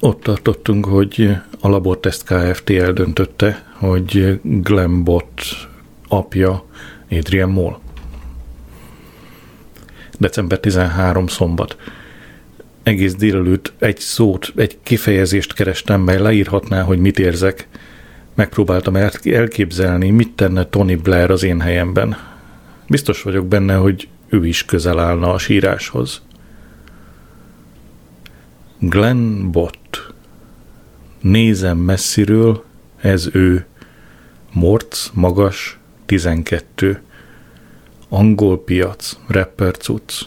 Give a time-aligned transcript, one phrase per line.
[0.00, 2.70] Ott tartottunk, hogy a Labortest Kft.
[2.70, 5.42] eldöntötte, hogy Glembot
[6.08, 6.64] apja
[7.10, 7.78] Adrian Moll.
[10.18, 11.76] December 13 szombat.
[12.82, 17.68] Egész délelőtt egy szót, egy kifejezést kerestem, mely leírhatná, hogy mit érzek.
[18.34, 22.16] Megpróbáltam elképzelni, mit tenne Tony Blair az én helyemben.
[22.88, 26.22] Biztos vagyok benne, hogy ő is közel állna a síráshoz.
[28.78, 30.12] Glenn Bott.
[31.20, 32.64] Nézem messziről,
[32.96, 33.66] ez ő.
[34.52, 37.02] Morc, magas, 12.
[38.08, 40.22] Angol piac, rapper cucc.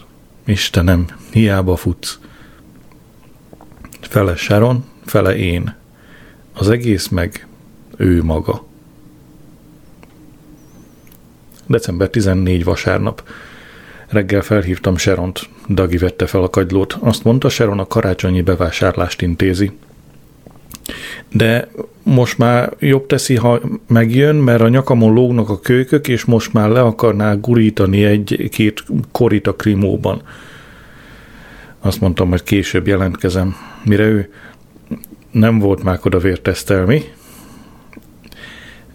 [0.45, 2.19] Istenem, hiába futsz.
[4.01, 5.75] Fele Sharon, fele én.
[6.53, 7.47] Az egész meg
[7.97, 8.65] ő maga.
[11.65, 13.27] December 14 vasárnap.
[14.09, 15.49] Reggel felhívtam Seront.
[15.67, 16.97] Dagi vette fel a kagylót.
[16.99, 19.71] Azt mondta, Sharon a karácsonyi bevásárlást intézi.
[21.31, 21.67] De
[22.03, 26.69] most már jobb teszi, ha megjön, mert a nyakamon lógnak a kölykök, és most már
[26.69, 30.21] le akarná gurítani egy-két korit a krimóban.
[31.79, 33.55] Azt mondtam, hogy később jelentkezem.
[33.83, 34.29] Mire ő
[35.31, 37.03] nem volt már oda vértesztelmi,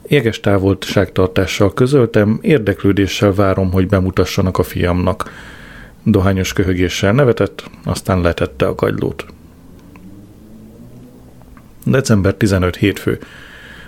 [0.07, 5.31] Éges távolságtartással közöltem, érdeklődéssel várom, hogy bemutassanak a fiamnak.
[6.03, 9.27] Dohányos köhögéssel nevetett, aztán letette a kagylót.
[11.85, 13.19] December 15 hétfő.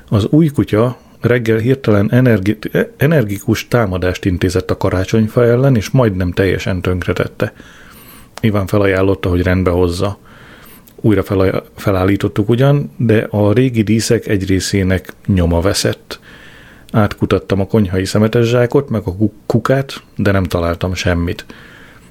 [0.09, 2.59] Az új kutya reggel hirtelen energi-
[2.97, 7.53] energikus támadást intézett a karácsonyfa ellen, és majdnem teljesen tönkretette.
[8.41, 10.19] Iván felajánlotta, hogy rendbe hozza.
[11.07, 11.23] Újra
[11.75, 16.21] felállítottuk ugyan, de a régi díszek egy részének nyoma veszett.
[16.93, 19.15] Átkutattam a konyhai szemetes zsákot, meg a
[19.47, 21.45] kukát, de nem találtam semmit.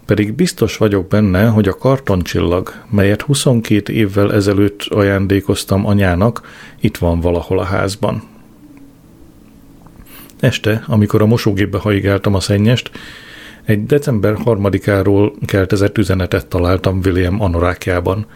[0.05, 6.41] Pedig biztos vagyok benne, hogy a kartoncsillag, melyet 22 évvel ezelőtt ajándékoztam anyának,
[6.79, 8.23] itt van valahol a házban.
[10.39, 12.91] Este, amikor a mosógépbe haigáltam a szennyest,
[13.65, 18.25] egy december harmadikáról keltezett üzenetet találtam William anorákjában–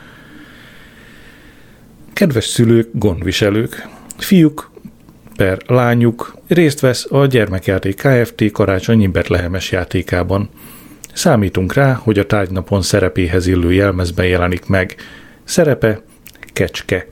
[2.19, 3.87] Kedves szülők, gondviselők,
[4.17, 4.71] fiúk
[5.35, 8.51] per lányuk részt vesz a Gyermekjáték Kft.
[8.51, 10.49] karácsonyi betlehemes játékában.
[11.13, 14.95] Számítunk rá, hogy a tárgynapon szerepéhez illő jelmezben jelenik meg.
[15.43, 16.01] Szerepe
[16.53, 17.07] Kecske.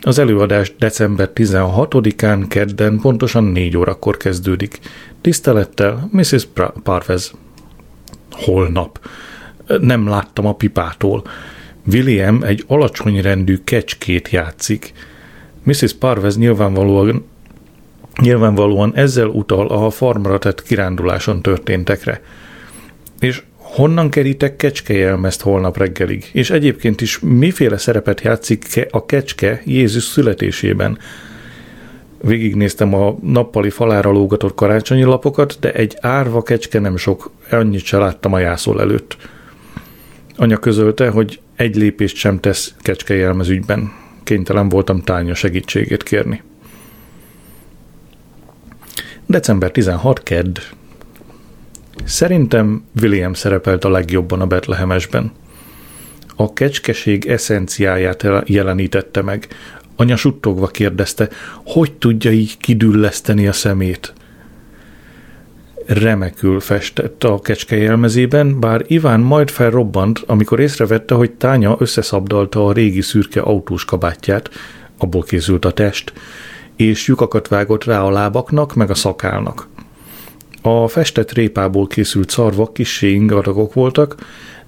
[0.00, 4.78] Az előadás december 16-án kedden pontosan 4 órakor kezdődik.
[5.20, 6.48] Tisztelettel Mrs.
[6.82, 7.32] Parvez.
[8.30, 9.08] Holnap.
[9.66, 11.22] Nem láttam a pipától.
[11.92, 14.92] William egy alacsony rendű kecskét játszik.
[15.62, 15.92] Mrs.
[15.92, 17.24] Parvez nyilvánvalóan,
[18.20, 22.20] nyilvánvalóan ezzel utal a farmra tett kiránduláson történtekre.
[23.20, 26.30] És honnan kerítek kecskejelmezt holnap reggelig?
[26.32, 30.98] És egyébként is miféle szerepet játszik a kecske Jézus születésében?
[32.22, 37.98] Végignéztem a nappali falára lógatott karácsonyi lapokat, de egy árva kecske nem sok, annyit se
[37.98, 39.16] láttam a jászol előtt.
[40.36, 43.92] Anya közölte, hogy egy lépést sem tesz kecskejelmez ügyben.
[44.22, 46.42] Kénytelen voltam tánya segítségét kérni.
[49.26, 50.22] December 16.
[50.22, 50.58] Kedd.
[52.04, 55.32] Szerintem William szerepelt a legjobban a Betlehemesben.
[56.36, 59.48] A kecskeség eszenciáját jelenítette meg.
[59.96, 61.28] Anya suttogva kérdezte,
[61.64, 64.12] hogy tudja így kidülleszteni a szemét–
[65.86, 72.72] remekül festett a kecske jelmezében, bár Iván majd felrobbant, amikor észrevette, hogy Tánya összeszabdalta a
[72.72, 74.50] régi szürke autós kabátját,
[74.98, 76.12] abból készült a test,
[76.76, 79.66] és lyukakat vágott rá a lábaknak, meg a szakálnak.
[80.62, 84.16] A festett répából készült szarvak kissé ingadagok voltak,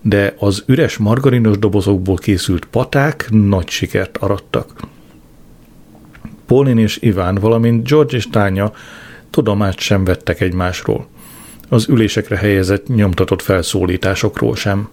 [0.02, 4.72] de az üres margarinos dobozokból készült paták nagy sikert arattak.
[6.46, 8.72] Paulin és Iván, valamint George és Tánya
[9.30, 11.06] tudomást sem vettek egymásról.
[11.68, 14.88] Az ülésekre helyezett nyomtatott felszólításokról sem.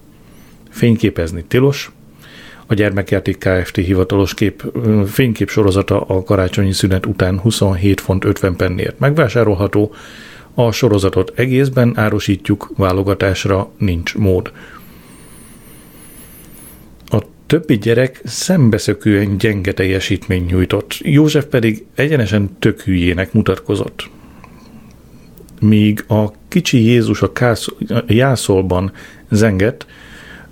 [0.70, 1.92] Fényképezni tilos,
[2.66, 3.76] a Gyermekjáték Kft.
[3.76, 4.72] hivatalos kép,
[5.06, 9.94] fénykép sorozata a karácsonyi szünet után 27 font 50 pennért megvásárolható,
[10.54, 14.52] a sorozatot egészben árusítjuk, válogatásra nincs mód.
[17.06, 22.84] A többi gyerek szembeszökően gyenge teljesítmény nyújtott, József pedig egyenesen tök
[23.32, 24.10] mutatkozott
[25.64, 27.32] míg a kicsi Jézus a
[28.06, 28.92] jászolban
[29.30, 29.86] zengett,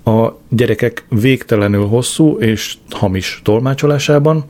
[0.05, 4.45] a gyerekek végtelenül hosszú és hamis tolmácsolásában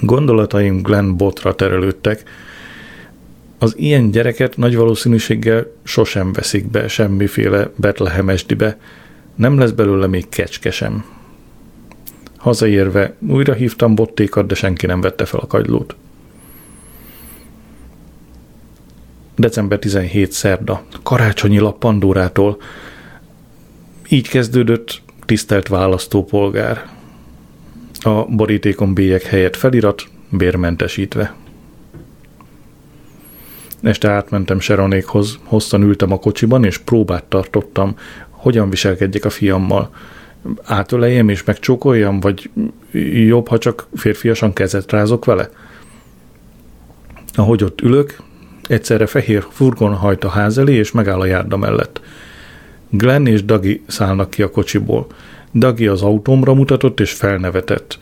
[0.00, 2.22] gondolataim Glenn Botra terelődtek.
[3.58, 8.78] Az ilyen gyereket nagy valószínűséggel sosem veszik be semmiféle betlehemesdibe,
[9.34, 11.04] nem lesz belőle még kecske sem.
[12.36, 15.94] Hazaérve újra hívtam bottékat, de senki nem vette fel a kagylót.
[19.42, 20.82] December 17 szerda.
[21.02, 22.60] Karácsonyi lap Pandórától.
[24.08, 26.88] Így kezdődött tisztelt választópolgár.
[28.00, 31.34] A borítékon bélyek helyett felirat, bérmentesítve.
[33.82, 37.96] Este átmentem Seronékhoz, hosszan ültem a kocsiban, és próbát tartottam,
[38.30, 39.94] hogyan viselkedjek a fiammal.
[40.62, 42.50] Átöleljem és megcsókoljam, vagy
[43.12, 45.50] jobb, ha csak férfiasan kezet rázok vele?
[47.34, 48.16] Ahogy ott ülök,
[48.68, 52.00] egyszerre fehér furgon hajt a ház elé, és megáll a járda mellett.
[52.90, 55.06] Glenn és Dagi szállnak ki a kocsiból.
[55.54, 57.98] Dagi az autómra mutatott, és felnevetett.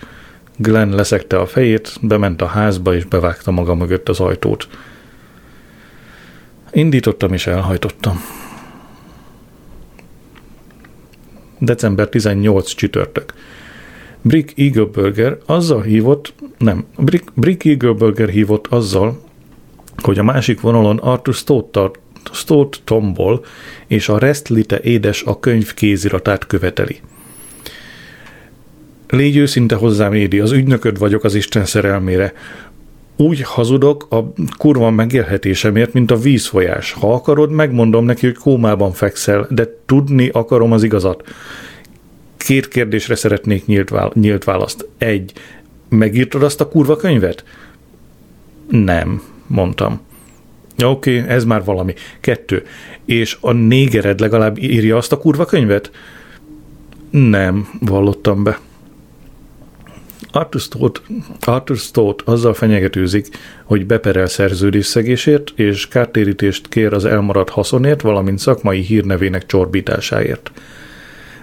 [0.57, 4.69] Glenn leszekte a fejét, bement a házba, és bevágta maga mögött az ajtót.
[6.73, 8.21] Indítottam és elhajtottam.
[11.59, 13.35] December 18 csütörtök.
[14.23, 19.21] Brick Eagleburger azzal hívott, nem, Brick, Brick Eagleburger hívott azzal,
[20.03, 21.79] hogy a másik vonalon Arthur Stott,
[22.33, 23.45] Stott tombol,
[23.87, 27.01] és a Restlite édes a könyv kéziratát követeli.
[29.09, 32.33] Légy őszinte hozzám, Édi, az ügynököd vagyok az Isten szerelmére
[33.17, 36.93] úgy hazudok a kurva megélhetésemért, mint a vízfolyás.
[36.93, 41.29] Ha akarod, megmondom neki, hogy kómában fekszel, de tudni akarom az igazat.
[42.37, 44.89] Két kérdésre szeretnék nyílt, nyílt választ.
[44.99, 45.33] Egy,
[45.89, 47.45] megírtad azt a kurva könyvet?
[48.69, 50.01] Nem, mondtam.
[50.85, 51.95] Oké, okay, ez már valami.
[52.21, 52.63] Kettő.
[53.05, 55.91] És a négered legalább írja azt a kurva könyvet?
[57.11, 58.59] Nem, vallottam be.
[60.33, 61.03] Arthur Stott,
[61.41, 63.29] Arthur Stott azzal fenyegetőzik,
[63.65, 70.51] hogy beperel szerződésszegésért és kártérítést kér az elmaradt haszonért, valamint szakmai hírnevének csorbításáért.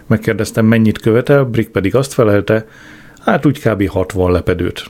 [0.05, 2.67] Megkérdeztem, mennyit követel, Brick pedig azt felelte,
[3.19, 3.87] hát úgy kb.
[3.87, 4.89] 60 lepedőt.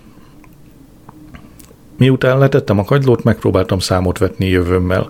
[1.98, 5.10] Miután letettem a kagylót, megpróbáltam számot vetni jövőmmel.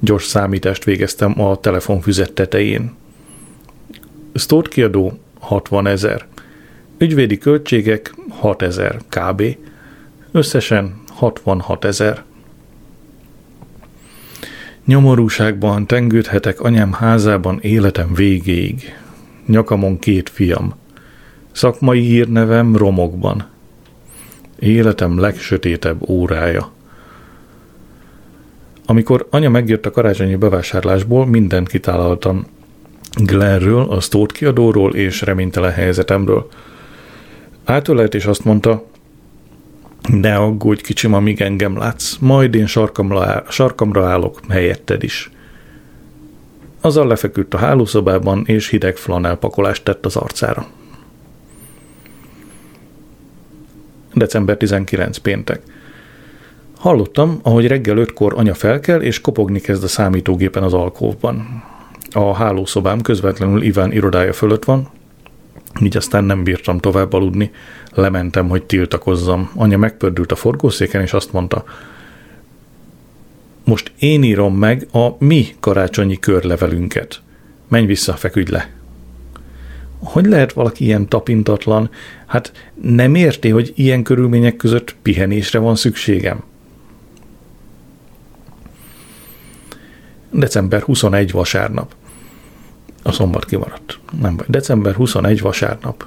[0.00, 2.94] Gyors számítást végeztem a telefonfüzet tetején.
[4.34, 6.26] Stott kiadó 60 ezer.
[6.98, 9.42] Ügyvédi költségek 6000 kb.
[10.32, 12.24] Összesen 66 ezer.
[14.84, 18.96] Nyomorúságban tengődhetek anyám házában életem végéig.
[19.46, 20.74] Nyakamon két fiam.
[21.52, 23.46] Szakmai hírnevem romokban.
[24.58, 26.70] Életem legsötétebb órája.
[28.86, 32.46] Amikor anya megjött a karácsonyi bevásárlásból, mindent kitálaltam
[33.16, 36.48] Glennről, a Stott kiadóról és reménytelen helyzetemről–
[37.68, 38.84] Átölelt és azt mondta,
[40.12, 45.30] ne aggódj kicsim, amíg engem látsz, majd én sarkamra, sarkamra állok helyetted is.
[46.80, 50.66] Azzal lefeküdt a hálószobában, és hideg flanelpakolást tett az arcára.
[54.14, 55.60] December 19 péntek.
[56.76, 61.64] Hallottam, ahogy reggel ötkor anya felkel, és kopogni kezd a számítógépen az alkóvban.
[62.12, 64.88] A hálószobám közvetlenül Iván irodája fölött van,
[65.82, 67.50] így aztán nem bírtam tovább aludni,
[67.92, 69.50] lementem, hogy tiltakozzam.
[69.54, 71.64] Anya megpördült a forgószéken, és azt mondta,
[73.64, 77.20] most én írom meg a mi karácsonyi körlevelünket.
[77.68, 78.77] Menj vissza, feküdj le.
[79.98, 81.90] Hogy lehet valaki ilyen tapintatlan?
[82.26, 82.52] Hát
[82.82, 86.42] nem érti, hogy ilyen körülmények között pihenésre van szükségem.
[90.30, 91.94] December 21 vasárnap.
[93.02, 93.98] A szombat kimaradt.
[94.20, 94.46] Nem baj.
[94.48, 96.06] December 21 vasárnap.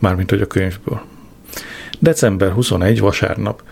[0.00, 1.00] Mármint, hogy a könyvből.
[1.98, 3.62] December 21 vasárnap.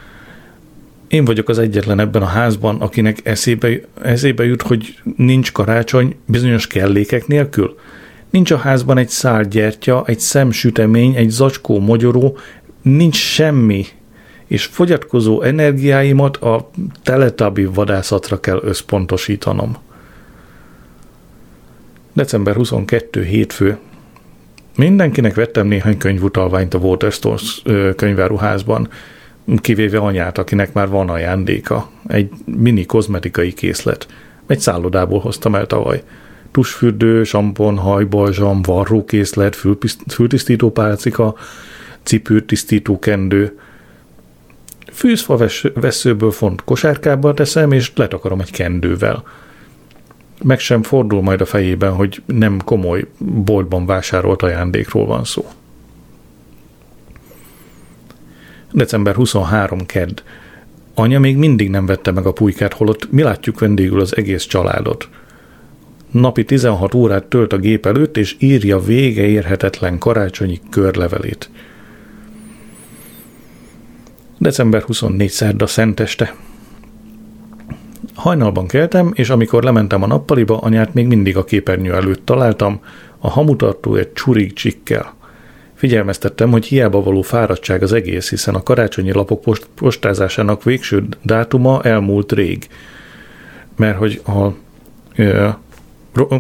[1.09, 6.67] Én vagyok az egyetlen ebben a házban, akinek eszébe, eszébe jut, hogy nincs karácsony bizonyos
[6.67, 7.79] kellékek nélkül.
[8.37, 12.39] Nincs a házban egy szál gyertya, egy szemsütemény, egy zacskó mogyoró,
[12.83, 13.87] nincs semmi,
[14.47, 16.71] és fogyatkozó energiáimat a
[17.03, 19.77] teletabi vadászatra kell összpontosítanom.
[22.13, 23.23] December 22.
[23.23, 23.79] hétfő.
[24.77, 27.41] Mindenkinek vettem néhány könyvutalványt a Waterstone
[27.97, 28.89] könyváruházban,
[29.57, 31.91] kivéve anyát, akinek már van ajándéka.
[32.07, 34.07] Egy mini kozmetikai készlet.
[34.47, 36.03] Egy szállodából hoztam el tavaly.
[36.57, 39.59] Tusfürdő, sampon, hajbalzsam, varrókészlet,
[40.09, 41.35] fültisztító pálcika,
[42.03, 43.59] cipőtisztító kendő.
[44.93, 49.25] Fűzfa veszőből font kosárkába teszem, és letakarom egy kendővel
[50.43, 55.51] meg sem fordul majd a fejében, hogy nem komoly boltban vásárolt ajándékról van szó.
[58.73, 60.21] December 23 kedd.
[60.95, 65.09] Anya még mindig nem vette meg a pulykát, holott mi látjuk vendégül az egész családot.
[66.21, 71.51] Napi 16 órát tölt a gép előtt, és írja vége érhetetlen karácsonyi körlevelét.
[74.39, 76.35] December 24 szerda szenteste.
[78.15, 82.81] Hajnalban keltem, és amikor lementem a nappaliba, anyát még mindig a képernyő előtt találtam,
[83.19, 85.15] a hamutartó egy csurig csikkel.
[85.75, 91.83] Figyelmeztettem, hogy hiába való fáradtság az egész, hiszen a karácsonyi lapok post- postázásának végső dátuma
[91.83, 92.69] elmúlt rég.
[93.77, 94.47] Mert hogy a,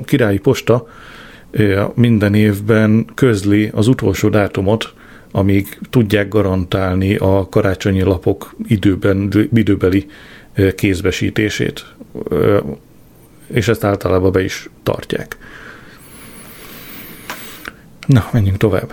[0.04, 0.88] királyi posta
[1.94, 4.94] minden évben közli az utolsó dátumot,
[5.30, 10.06] amíg tudják garantálni a karácsonyi lapok időben, időbeli
[10.74, 11.94] kézbesítését,
[13.46, 15.36] és ezt általában be is tartják.
[18.06, 18.92] Na, menjünk tovább.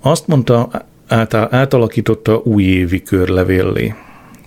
[0.00, 0.70] Azt mondta,
[1.50, 3.94] átalakította újévi körlevéllé.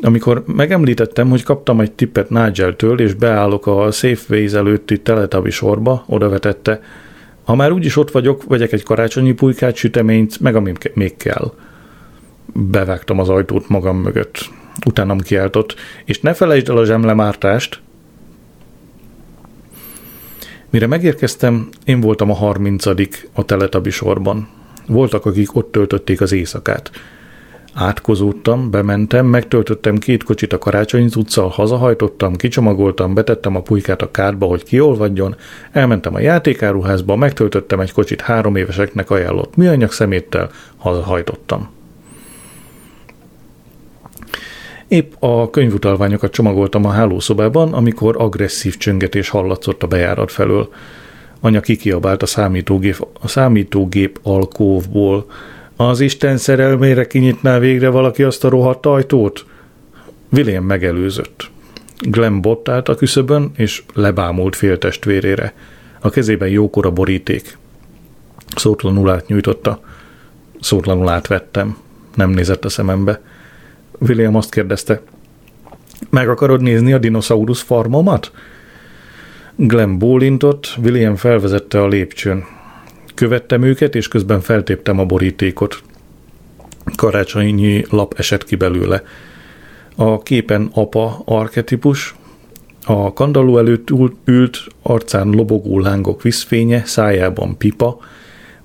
[0.01, 6.29] Amikor megemlítettem, hogy kaptam egy tippet Nigel-től, és beállok a Safeways előtti teletabi sorba, oda
[6.29, 6.81] vetette,
[7.43, 11.53] ha már úgyis ott vagyok, vegyek egy karácsonyi pulykát, süteményt, meg ami még kell.
[12.53, 14.49] Bevágtam az ajtót magam mögött.
[14.85, 15.75] Utánam kiáltott,
[16.05, 17.81] és ne felejtsd el a zsemlemártást.
[20.69, 24.47] Mire megérkeztem, én voltam a harmincadik a teletabi sorban.
[24.87, 26.91] Voltak, akik ott töltötték az éjszakát.
[27.77, 34.45] Átkozódtam, bementem, megtöltöttem két kocsit a karácsonyi utccal, hazahajtottam, kicsomagoltam, betettem a pulykát a kárba,
[34.45, 35.35] hogy kiolvadjon,
[35.71, 41.69] elmentem a játékáruházba, megtöltöttem egy kocsit három éveseknek ajánlott műanyag szeméttel, hazahajtottam.
[44.87, 50.69] Épp a könyvutalványokat csomagoltam a hálószobában, amikor agresszív csöngetés hallatszott a bejárat felől.
[51.39, 55.25] Anya kikiabált a számítógép, a számítógép alkóvból.
[55.75, 59.45] Az Isten szerelmére kinyitná végre valaki azt a rohadt ajtót?
[60.31, 61.49] William megelőzött.
[62.09, 65.53] Glenn bott állt a küszöbön, és lebámult féltestvérére.
[65.99, 67.57] A kezében jókora boríték.
[68.55, 69.79] Szótlanul átnyújtotta.
[70.59, 71.77] Szótlanul átvettem.
[72.15, 73.21] Nem nézett a szemembe.
[73.99, 75.01] William azt kérdezte,
[76.09, 78.31] meg akarod nézni a dinoszaurusz farmomat?
[79.55, 82.45] Glenn bólintott, William felvezette a lépcsőn.
[83.15, 85.81] Követtem őket, és közben feltéptem a borítékot.
[86.95, 89.03] Karácsonyi lap esett ki belőle.
[89.95, 92.15] A képen apa arketipus,
[92.85, 93.89] a kandalló előtt
[94.25, 97.97] ült, arcán lobogó lángok viszfénye, szájában pipa,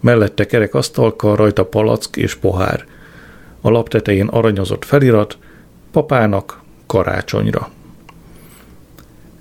[0.01, 2.85] mellette kerek asztalka, rajta palack és pohár.
[3.61, 5.39] A lap tetején aranyozott felirat,
[5.91, 7.71] papának karácsonyra.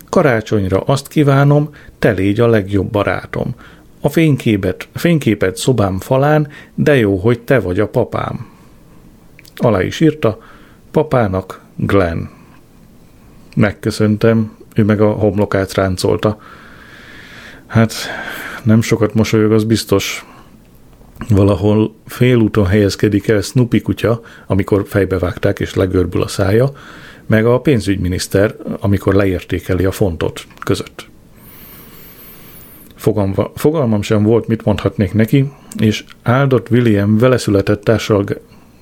[0.09, 3.55] Karácsonyra azt kívánom, te légy a legjobb barátom.
[4.01, 8.47] A fényképet, fényképet szobám falán, de jó, hogy te vagy a papám.
[9.55, 10.37] Alá is írta,
[10.91, 12.23] papának Glenn.
[13.55, 16.41] Megköszöntem, ő meg a homlokát ráncolta.
[17.67, 17.93] Hát
[18.63, 20.25] nem sokat mosolyog, az biztos.
[21.29, 26.71] Valahol félúton helyezkedik el Snoopy kutya, amikor fejbevágták és legörbül a szája,
[27.25, 31.09] meg a pénzügyminiszter, amikor leértékeli a fontot között.
[32.99, 38.25] Fogalma, fogalmam sem volt, mit mondhatnék neki, és áldott William veleszületett társal,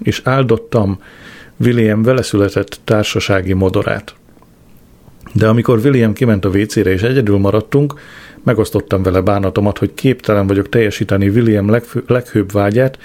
[0.03, 0.99] és áldottam
[1.57, 4.15] William veleszületett társasági modorát.
[5.33, 7.93] De amikor William kiment a WC-re és egyedül maradtunk,
[8.43, 12.97] megosztottam vele bánatomat, hogy képtelen vagyok teljesíteni William legfő, leghőbb vágyát,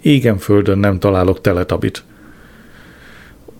[0.00, 2.04] égen földön nem találok teletabit.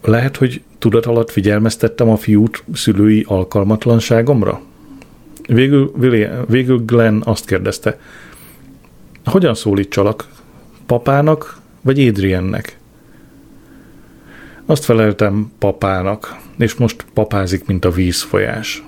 [0.03, 4.61] Lehet, hogy tudat alatt figyelmeztettem a fiút szülői alkalmatlanságomra?
[5.49, 7.99] Végül, William, végül Glenn azt kérdezte,
[9.25, 10.29] hogyan szólítsalak?
[10.87, 12.79] Papának vagy Adriennek?
[14.67, 18.83] Azt feleltem papának, és most papázik, mint a vízfolyás.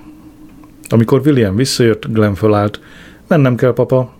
[0.89, 2.79] Amikor William visszajött, Glenn fölállt,
[3.27, 4.13] mennem kell, papa.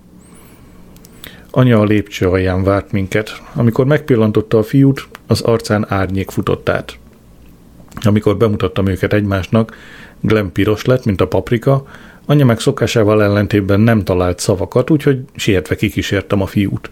[1.51, 3.41] Anya a lépcső alján várt minket.
[3.53, 6.98] Amikor megpillantotta a fiút, az arcán árnyék futott át.
[8.03, 9.75] Amikor bemutattam őket egymásnak,
[10.19, 11.86] Glenn piros lett, mint a paprika,
[12.31, 16.89] anya meg szokásával ellentétben nem talált szavakat, úgyhogy sietve kikísértem a fiút.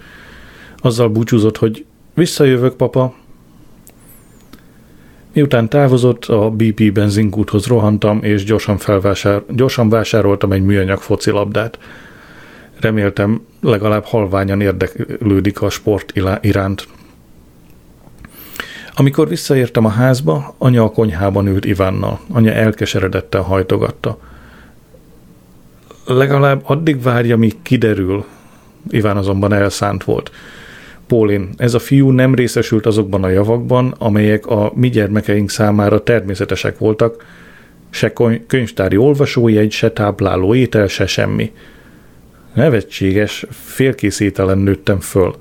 [0.78, 3.14] Azzal búcsúzott, hogy visszajövök, papa,
[5.34, 11.80] Miután távozott, a BP benzinkúthoz rohantam, és gyorsan, felvásár, gyorsan vásároltam egy műanyag focilabdát.
[12.80, 16.88] Reméltem, legalább halványan érdeklődik a sport iránt.
[18.94, 22.20] Amikor visszaértem a házba, anya a konyhában ült Ivánnal.
[22.32, 24.18] Anya elkeseredetten hajtogatta.
[26.12, 28.26] Legalább addig várja, míg kiderül.
[28.90, 30.32] Iván azonban elszánt volt.
[31.08, 36.78] Pólin, ez a fiú nem részesült azokban a javakban, amelyek a mi gyermekeink számára természetesek
[36.78, 37.26] voltak,
[37.90, 38.14] Se
[38.48, 41.52] könyvtári olvasójegy, se tápláló étel, se semmi.
[42.54, 45.36] Nevetséges, félkész ételen nőttem föl.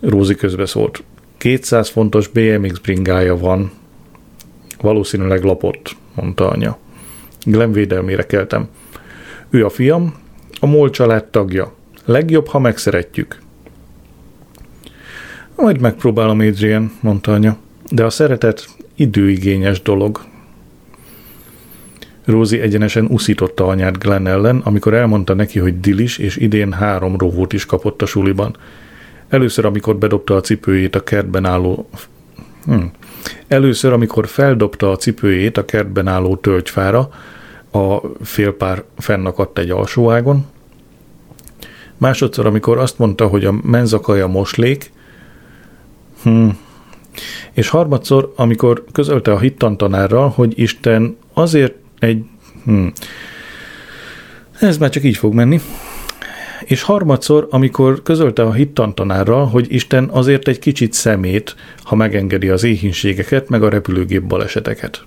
[0.00, 1.02] Rózi közbeszólt.
[1.36, 3.72] 200 fontos BMX bringája van.
[4.80, 6.78] Valószínűleg lapott, mondta anya.
[7.44, 8.68] Glenn védelmére keltem.
[9.50, 10.14] Ő a fiam,
[10.60, 11.74] a MOL család tagja.
[12.04, 13.38] Legjobb, ha megszeretjük.
[15.56, 17.56] Majd megpróbálom, Adrian, mondta anya.
[17.90, 20.20] De a szeretet időigényes dolog.
[22.24, 27.52] Rózi egyenesen uszította anyát Glenn ellen, amikor elmondta neki, hogy Dilis és idén három rovót
[27.52, 28.56] is kapott a suliban.
[29.28, 31.88] Először, amikor bedobta a cipőjét a kertben álló...
[32.64, 32.84] Hm.
[33.48, 37.10] Először, amikor feldobta a cipőjét a kertben álló tölgyfára,
[37.72, 40.46] a félpár fennakadt egy alsóágon.
[41.96, 44.92] Másodszor, amikor azt mondta, hogy a menzakaja moslék,
[46.22, 46.48] hm.
[47.52, 52.24] és harmadszor, amikor közölte a hittantanárral, hogy Isten azért egy...
[52.64, 52.86] Hm.
[54.60, 55.60] Ez már csak így fog menni.
[56.64, 62.64] És harmadszor, amikor közölte a hittantanárral, hogy Isten azért egy kicsit szemét, ha megengedi az
[62.64, 65.06] éhínségeket, meg a repülőgép baleseteket.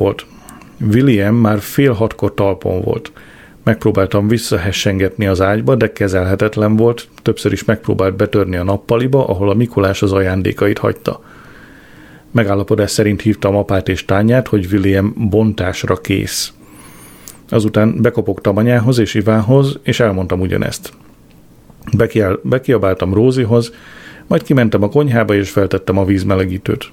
[0.00, 0.26] Volt.
[0.92, 3.12] William már fél hatkor talpon volt.
[3.64, 9.54] Megpróbáltam visszahessengetni az ágyba, de kezelhetetlen volt, többször is megpróbált betörni a nappaliba, ahol a
[9.54, 11.24] Mikulás az ajándékait hagyta.
[12.30, 16.52] Megállapodás szerint hívtam apát és tányát, hogy William bontásra kész.
[17.48, 20.92] Azután bekopogtam anyához és Ivánhoz, és elmondtam ugyanezt.
[21.96, 23.72] Bekiál, bekiabáltam Rózihoz,
[24.26, 26.90] majd kimentem a konyhába, és feltettem a vízmelegítőt.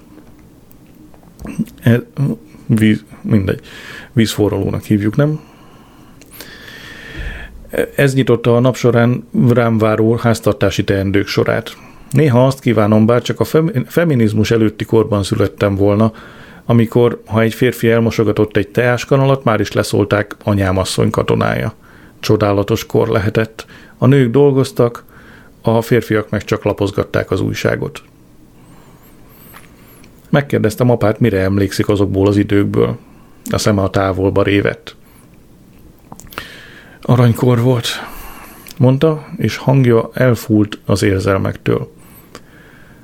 [2.68, 3.60] Víz, mindegy,
[4.12, 5.40] vízforralónak hívjuk, nem?
[7.96, 11.76] Ez nyitotta a nap során rám váró háztartási teendők sorát.
[12.10, 13.44] Néha azt kívánom, bár csak a
[13.86, 16.12] feminizmus előtti korban születtem volna,
[16.64, 21.74] amikor, ha egy férfi elmosogatott egy teáskanalat, már is leszólták anyám asszony katonája.
[22.20, 23.66] Csodálatos kor lehetett.
[23.98, 25.04] A nők dolgoztak,
[25.62, 28.02] a férfiak meg csak lapozgatták az újságot.
[30.28, 32.98] Megkérdeztem apát, mire emlékszik azokból az időkből.
[33.50, 34.96] A szeme a távolba révett.
[37.02, 37.88] Aranykor volt,
[38.78, 41.92] mondta, és hangja elfúlt az érzelmektől.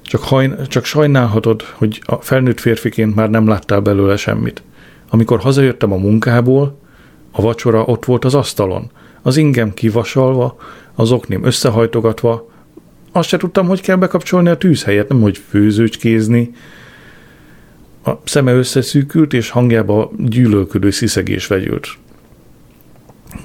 [0.03, 4.63] Csak, hajn, csak sajnálhatod, hogy a felnőtt férfiként már nem láttál belőle semmit.
[5.11, 6.79] Amikor hazajöttem a munkából,
[7.31, 8.91] a vacsora ott volt az asztalon,
[9.23, 10.57] az ingem kivasalva,
[10.95, 12.49] az oknim összehajtogatva,
[13.13, 16.51] azt se tudtam, hogy kell bekapcsolni a tűzhelyet, nem hogy főzőcskézni.
[18.05, 21.89] A szeme összeszűkült, és hangjába gyűlölködő sziszegés vegyült.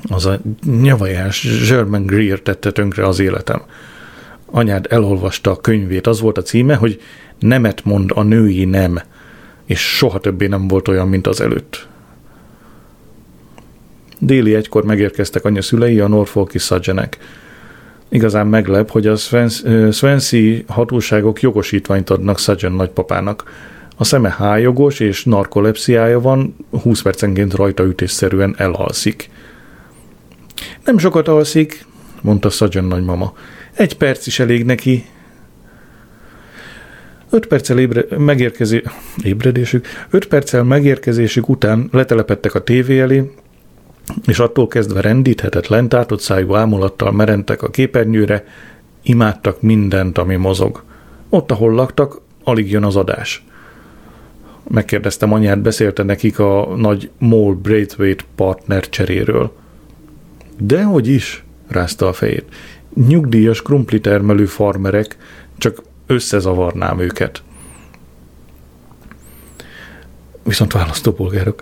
[0.09, 0.39] Az a
[0.81, 3.61] nyavajás German Greer tette tönkre az életem.
[4.45, 7.01] Anyád elolvasta a könyvét, az volt a címe, hogy
[7.39, 8.99] nemet mond a női nem,
[9.65, 11.87] és soha többé nem volt olyan, mint az előtt.
[14.19, 17.17] Déli egykor megérkeztek anya szülei, a Norfolki Szadzsenek
[18.09, 19.15] igazán meglep, hogy a
[19.91, 23.43] Swansea hatóságok jogosítványt adnak Sajan nagypapának.
[24.01, 29.29] A szeme hájogos és narkolepsziája van, 20 percenként rajta ütésszerűen elalszik.
[30.85, 31.85] Nem sokat alszik,
[32.21, 33.33] mondta Sajan nagymama.
[33.73, 35.05] Egy perc is elég neki.
[37.29, 38.83] Öt perccel ébre, megérkezé,
[39.23, 43.31] ébredésük, öt perccel megérkezésük után letelepettek a tévé elé,
[44.25, 48.45] és attól kezdve rendíthetetlen, tátott szájú ámulattal merentek a képernyőre,
[49.01, 50.83] imádtak mindent, ami mozog.
[51.29, 53.43] Ott, ahol laktak, alig jön az adás.
[54.69, 59.51] Megkérdeztem anyát, beszélte nekik a nagy Mole Braithwaite partner cseréről.
[60.57, 62.45] Dehogy is, rázta a fejét.
[63.07, 65.17] Nyugdíjas krumplitermelő farmerek,
[65.57, 67.41] csak összezavarnám őket.
[70.49, 71.61] viszont választópolgárok.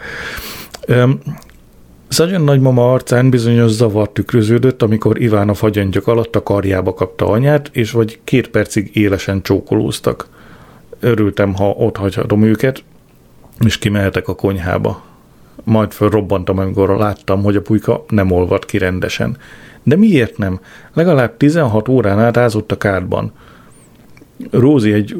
[2.08, 7.70] Szagyon nagymama arcán bizonyos zavar tükröződött, amikor Iván a fagyantyak alatt a karjába kapta anyát,
[7.74, 10.28] és vagy két percig élesen csókolóztak.
[11.00, 12.84] Örültem, ha ott hagyhatom őket,
[13.66, 15.04] és kimehetek a konyhába.
[15.64, 19.38] Majd fölrobbantam, amikor láttam, hogy a pulyka nem olvad ki rendesen.
[19.84, 20.60] De miért nem?
[20.94, 23.32] Legalább 16 órán át ázott a kádban.
[24.52, 25.16] Rózi egy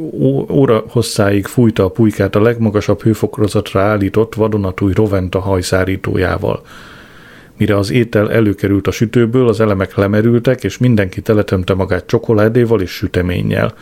[0.50, 6.62] óra hosszáig fújta a pulykát a legmagasabb hőfokozatra állított vadonatúj roventa hajszárítójával.
[7.58, 12.92] Mire az étel előkerült a sütőből, az elemek lemerültek, és mindenki teletömte magát csokoládéval és
[12.92, 13.74] süteménnyel.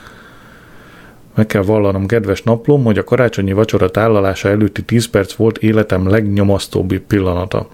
[1.35, 6.07] Meg kell vallanom, kedves naplom, hogy a karácsonyi vacsora tálalása előtti 10 perc volt életem
[6.07, 7.67] legnyomasztóbb pillanata.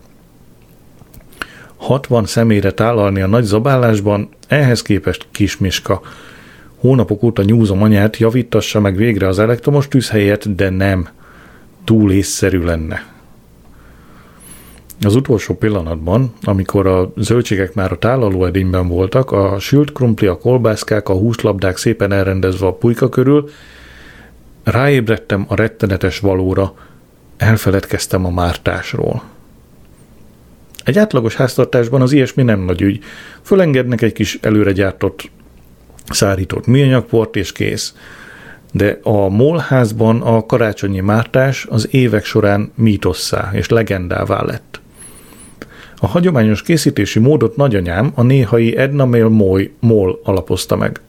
[1.76, 6.02] 60 személyre tálalni a nagy zabálásban, ehhez képest kismiska.
[6.80, 11.08] Hónapok óta nyúzom anyát, javítassa meg végre az elektromos tűzhelyet, de nem.
[11.84, 13.06] Túl észszerű lenne.
[15.06, 20.38] Az utolsó pillanatban, amikor a zöldségek már a tálaló edényben voltak, a sült krumpli, a
[20.38, 23.50] kolbászkák, a húslabdák szépen elrendezve a pulyka körül,
[24.64, 26.74] ráébredtem a rettenetes valóra,
[27.38, 29.24] elfeledkeztem a mártásról.
[30.84, 33.04] Egy átlagos háztartásban az ilyesmi nem nagy ügy.
[33.42, 35.32] Fölengednek egy kis előre gyártott
[36.10, 37.96] szárított műanyagport, és kész.
[38.72, 44.81] De a molházban a karácsonyi mártás az évek során mítosszá és legendává lett.
[46.04, 51.02] A hagyományos készítési módot nagyanyám a néhai Edna Mail Moy Mol alapozta meg.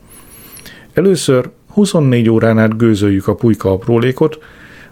[0.93, 4.39] Először 24 órán át gőzöljük a pulyka aprólékot,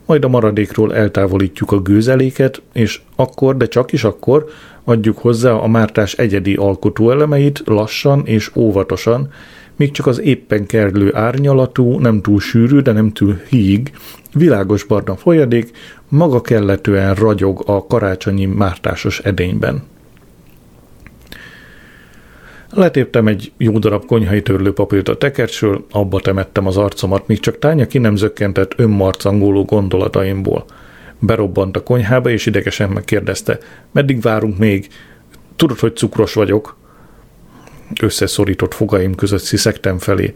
[0.06, 4.48] majd a maradékról eltávolítjuk a gőzeléket, és akkor, de csak is akkor
[4.84, 9.32] adjuk hozzá a mártás egyedi alkotóelemeit lassan és óvatosan,
[9.80, 13.92] míg csak az éppen kerülő árnyalatú, nem túl sűrű, de nem túl híg,
[14.34, 15.70] világos barna folyadék
[16.08, 19.82] maga kelletően ragyog a karácsonyi mártásos edényben.
[22.70, 27.86] Letéptem egy jó darab konyhai törlőpapírt a tekercsről, abba temettem az arcomat, míg csak tánya
[27.86, 30.64] ki nem zökkentett önmarcangoló gondolataimból.
[31.18, 33.58] Berobbant a konyhába, és idegesen megkérdezte,
[33.92, 34.88] meddig várunk még?
[35.56, 36.79] Tudod, hogy cukros vagyok?
[38.00, 40.34] Összeszorított fogaim között sziszegtem felé.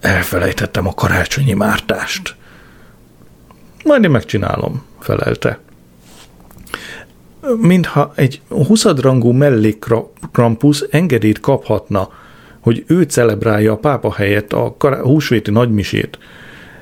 [0.00, 2.34] Elfelejtettem a karácsonyi mártást.
[3.84, 5.58] Majd én megcsinálom, felelte.
[7.56, 12.08] Mintha egy huszadrangú mellékkrampusz engedélyt kaphatna,
[12.60, 16.18] hogy ő celebrálja a pápa helyett a húsvéti nagymisét.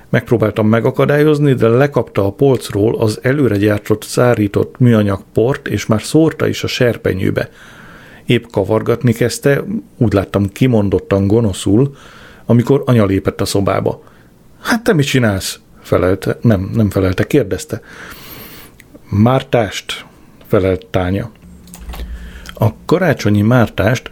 [0.08, 6.46] Megpróbáltam megakadályozni, de lekapta a polcról az előre gyártott, szárított műanyag port, és már szórta
[6.46, 7.50] is a serpenyőbe.
[8.26, 9.64] Épp kavargatni kezdte,
[9.96, 11.96] úgy láttam kimondottan gonoszul,
[12.46, 14.02] amikor anya lépett a szobába.
[14.60, 15.58] Hát te mit csinálsz?
[15.82, 17.80] Felelte, nem, nem felelte, kérdezte.
[19.08, 20.04] Mártást,
[20.46, 21.30] felelt tánya.
[22.54, 24.08] A karácsonyi mártást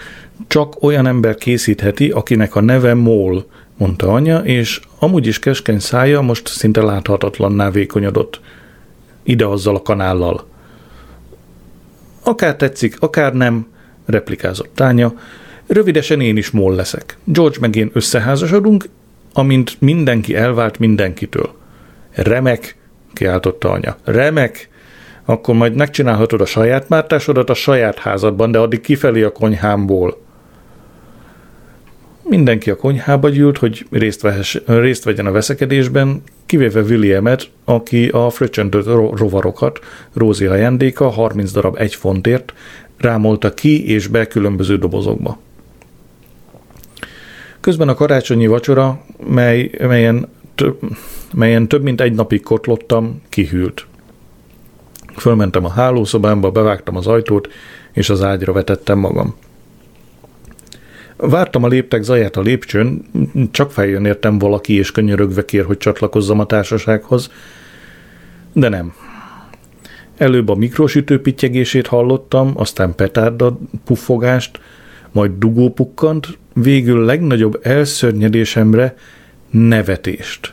[0.47, 3.47] csak olyan ember készítheti, akinek a neve Mól,
[3.77, 8.41] mondta anya, és amúgy is keskeny szája most szinte láthatatlanná vékonyodott.
[9.23, 10.47] Ide azzal a kanállal.
[12.23, 13.67] Akár tetszik, akár nem,
[14.07, 15.13] replikázott tánya,
[15.67, 17.17] rövidesen én is mól leszek.
[17.25, 18.85] George meg én összeházasodunk,
[19.33, 21.55] amint mindenki elvált mindenkitől.
[22.11, 22.77] Remek,
[23.13, 23.97] kiáltotta anya.
[24.05, 24.69] Remek,
[25.25, 30.21] akkor majd megcsinálhatod a saját mártásodat a saját házadban, de addig kifelé a konyhámból.
[32.23, 38.31] Mindenki a konyhába gyűlt, hogy részt, vehess, részt vegyen a veszekedésben, kivéve Williamet, aki a
[38.31, 38.87] fröccsöntött
[39.19, 39.79] rovarokat,
[40.13, 42.53] Rózi ajándéka 30 darab egy fontért
[43.03, 45.39] rámolta ki és be különböző dobozokba.
[47.61, 50.79] Közben a karácsonyi vacsora, mely, melyen, több,
[51.35, 53.87] melyen több mint egy napig kotlottam, kihűlt.
[55.17, 57.49] Fölmentem a hálószobámba, bevágtam az ajtót,
[57.93, 59.35] és az ágyra vetettem magam.
[61.17, 63.05] Vártam a léptek zaját a lépcsőn,
[63.51, 67.31] csak feljön értem valaki, és könyörögve kér, hogy csatlakozzam a társasághoz,
[68.53, 68.95] de nem.
[70.23, 74.61] Előbb a mikrosütő pittyegését hallottam, aztán petárda puffogást,
[75.13, 78.95] majd dugó pukkant, végül legnagyobb elszörnyedésemre
[79.51, 80.53] nevetést.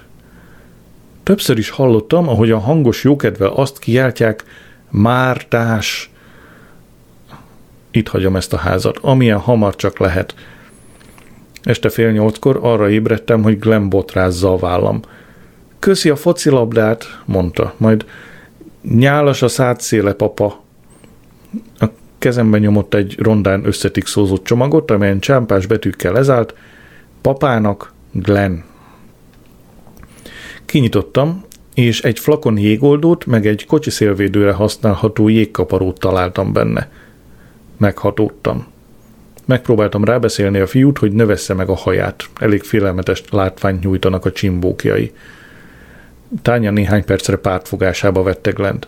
[1.24, 4.44] Többször is hallottam, ahogy a hangos jókedvel azt kiáltják,
[4.90, 6.10] Mártás,
[7.92, 10.36] itt hagyom ezt a házat, amilyen hamar csak lehet.
[11.64, 15.02] Este fél nyolckor arra ébredtem, hogy Glenn botrázza a vállam.
[15.80, 18.06] Köszi a focilabdát, mondta, majd
[18.82, 20.64] nyálas a szátszéle, papa.
[21.80, 21.86] A
[22.18, 26.54] kezembe nyomott egy rondán összetikszózott csomagot, amelyen csámpás betűkkel lezált,
[27.22, 28.58] papának Glenn.
[30.66, 36.92] Kinyitottam, és egy flakon jégoldót, meg egy kocsi szélvédőre használható jégkaparót találtam benne.
[37.78, 38.68] Meghatódtam.
[39.46, 42.24] Megpróbáltam rábeszélni a fiút, hogy növesse meg a haját.
[42.40, 45.12] Elég félelmetes látványt nyújtanak a csimbókjai.
[46.42, 48.88] Tánya néhány percre pártfogásába vettek lent.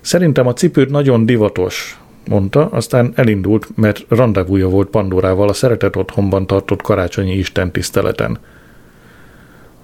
[0.00, 6.46] Szerintem a cipőd nagyon divatos, mondta, aztán elindult, mert rendezvúja volt Pandorával a szeretet otthonban
[6.46, 8.38] tartott karácsonyi istentiszteleten.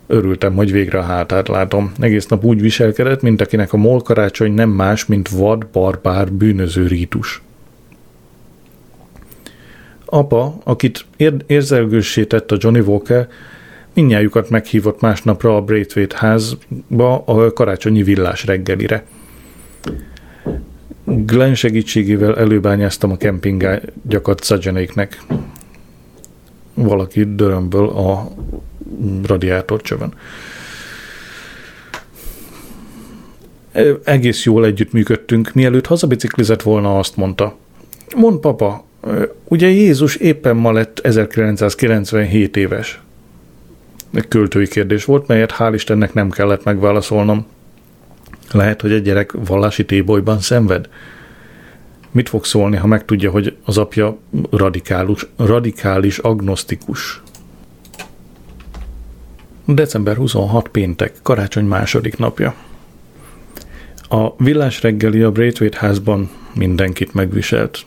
[0.06, 1.92] Örültem, hogy végre a hátát látom.
[1.98, 6.86] Egész nap úgy viselkedett, mint akinek a mol karácsony nem más, mint vad, barbár, bűnöző
[6.86, 7.42] rítus.
[10.04, 13.28] Apa, akit ér- érzelgőssé tett a Johnny Walker,
[13.96, 19.04] mindnyájukat meghívott másnapra a Braithwaite házba a karácsonyi villás reggelire.
[21.04, 25.22] Glenn segítségével előbányáztam a kempingágyakat Szadzsenéknek.
[26.74, 28.32] Valaki dörömből a
[29.26, 30.14] radiátorcsövön.
[34.04, 37.56] Egész jól együttműködtünk, mielőtt hazabiciklizett volna, azt mondta.
[38.16, 38.84] Mond papa,
[39.44, 43.00] ugye Jézus éppen ma lett 1997 éves.
[44.14, 47.46] Egy költői kérdés volt, melyet hál' Istennek nem kellett megválaszolnom.
[48.52, 50.88] Lehet, hogy egy gyerek vallási tébolyban szenved?
[52.10, 54.18] Mit fog szólni, ha megtudja, hogy az apja
[54.50, 57.22] radikális, radikális agnosztikus?
[59.64, 62.54] December 26 péntek, karácsony második napja.
[64.08, 67.86] A villás reggeli a Braithwaite házban mindenkit megviselt.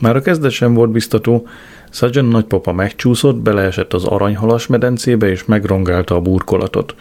[0.00, 1.46] Már a kezdet volt biztató,
[1.90, 6.94] Sajan nagypapa megcsúszott, beleesett az aranyhalas medencébe és megrongálta a burkolatot.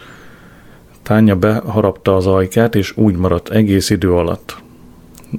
[1.04, 4.56] Tánya beharapta az ajkát, és úgy maradt egész idő alatt.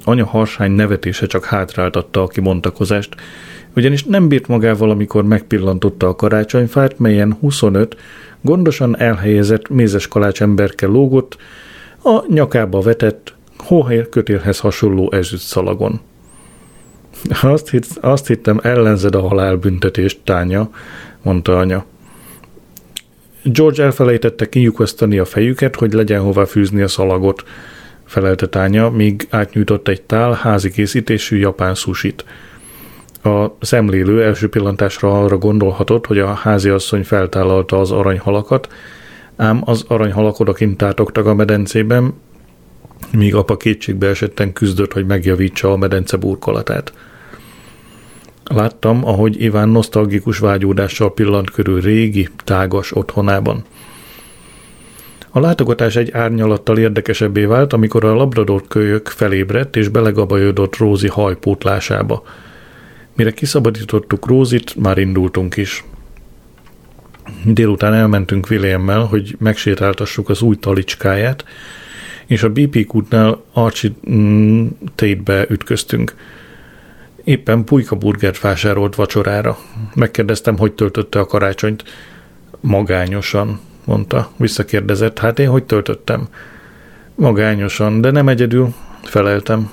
[0.04, 3.14] Anya harsány nevetése csak hátráltatta a kibontakozást,
[3.76, 7.96] ugyanis nem bírt magával, amikor megpillantotta a karácsonyfát, melyen 25
[8.40, 11.36] gondosan elhelyezett mézes kalács emberke lógott,
[12.02, 16.00] a nyakába vetett, hóhér kötélhez hasonló ezüst szalagon.
[17.42, 20.70] Azt, hitt, azt hittem, ellenzed a halálbüntetést, tánya,
[21.22, 21.84] mondta anya.
[23.42, 27.44] George elfelejtette kinyugasztani a fejüket, hogy legyen hová fűzni a szalagot,
[28.04, 32.24] felelte tánya, míg átnyújtott egy tál házi készítésű japán susit.
[33.22, 38.68] A szemlélő első pillantásra arra gondolhatott, hogy a háziasszony feltállalta az aranyhalakat,
[39.36, 42.14] ám az aranyhalak odakint tátogtak a medencében,
[43.12, 46.92] míg apa kétségbe esetten küzdött, hogy megjavítsa a medence burkolatát.
[48.48, 53.64] Láttam, ahogy Iván nosztalgikus vágyódással pillant körül régi, tágas otthonában.
[55.30, 62.22] A látogatás egy árnyalattal érdekesebbé vált, amikor a labrador kölyök felébredt és belegabajodott Rózi hajpótlásába.
[63.14, 65.84] Mire kiszabadítottuk Rózit, már indultunk is.
[67.44, 71.44] Délután elmentünk Williammel, hogy megsétáltassuk az új talicskáját,
[72.26, 76.14] és a BP kútnál Archie mm, Tate-be ütköztünk–
[77.28, 79.58] Éppen pulyka burgert vásárolt vacsorára.
[79.94, 81.84] Megkérdeztem, hogy töltötte a karácsonyt.
[82.60, 84.30] Magányosan, mondta.
[84.36, 86.28] Visszakérdezett, hát én hogy töltöttem?
[87.14, 89.70] Magányosan, de nem egyedül, feleltem.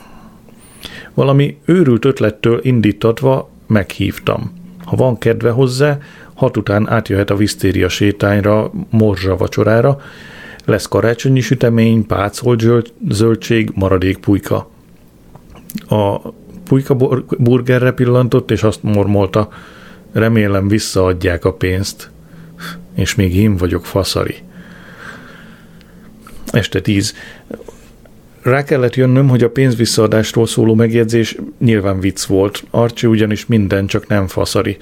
[1.13, 4.53] Valami őrült ötlettől indítatva meghívtam.
[4.85, 5.97] Ha van kedve hozzá,
[6.33, 10.01] hat után átjöhet a visztéria sétányra, morzsa vacsorára,
[10.65, 14.69] lesz karácsonyi sütemény, pácolt zöldség, maradék pulyka.
[15.89, 16.19] A
[16.65, 16.95] pulyka
[17.37, 19.49] burgerre pillantott, és azt mormolta,
[20.11, 22.09] remélem visszaadják a pénzt,
[22.95, 24.35] és még én vagyok faszari.
[26.51, 27.13] Este tíz.
[28.41, 32.63] Rá kellett jönnöm, hogy a pénz visszaadásról szóló megjegyzés nyilván vicc volt.
[32.69, 34.77] Archie ugyanis minden, csak nem faszari.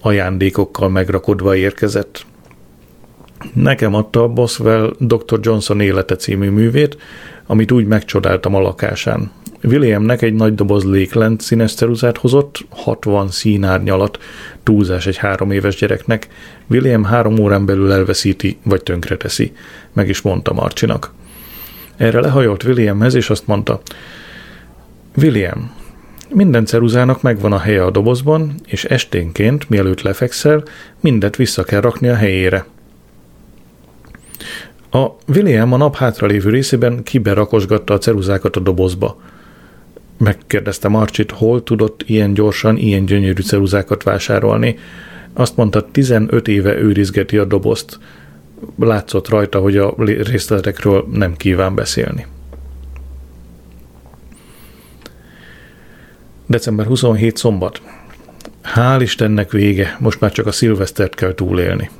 [0.00, 2.26] Ajándékokkal megrakodva érkezett.
[3.52, 5.38] Nekem adta a Boswell Dr.
[5.40, 6.96] Johnson élete című művét,
[7.46, 9.30] amit úgy megcsodáltam a lakásán.
[9.62, 14.18] Williamnek egy nagy doboz léklent színes ceruzát hozott, 60 színárnyalat,
[14.62, 16.28] túlzás egy három éves gyereknek.
[16.66, 19.52] William három órán belül elveszíti, vagy tönkreteszi.
[19.92, 21.12] Meg is mondta Marcsinak.
[21.96, 23.80] Erre lehajolt Williamhez, és azt mondta,
[25.16, 25.72] William,
[26.34, 30.62] minden ceruzának megvan a helye a dobozban, és esténként, mielőtt lefekszel,
[31.00, 32.66] mindet vissza kell rakni a helyére.
[34.90, 39.20] A William a nap hátralévő részében kiberakosgatta a ceruzákat a dobozba.
[40.20, 44.78] Megkérdeztem Arcsit, hol tudott ilyen gyorsan, ilyen gyönyörű ceruzákat vásárolni.
[45.32, 47.98] Azt mondta, 15 éve őrizgeti a dobozt.
[48.78, 52.26] Látszott rajta, hogy a részletekről nem kíván beszélni.
[56.46, 57.82] December 27 szombat.
[58.74, 61.90] Hál' Istennek vége, most már csak a szilvesztert kell túlélni.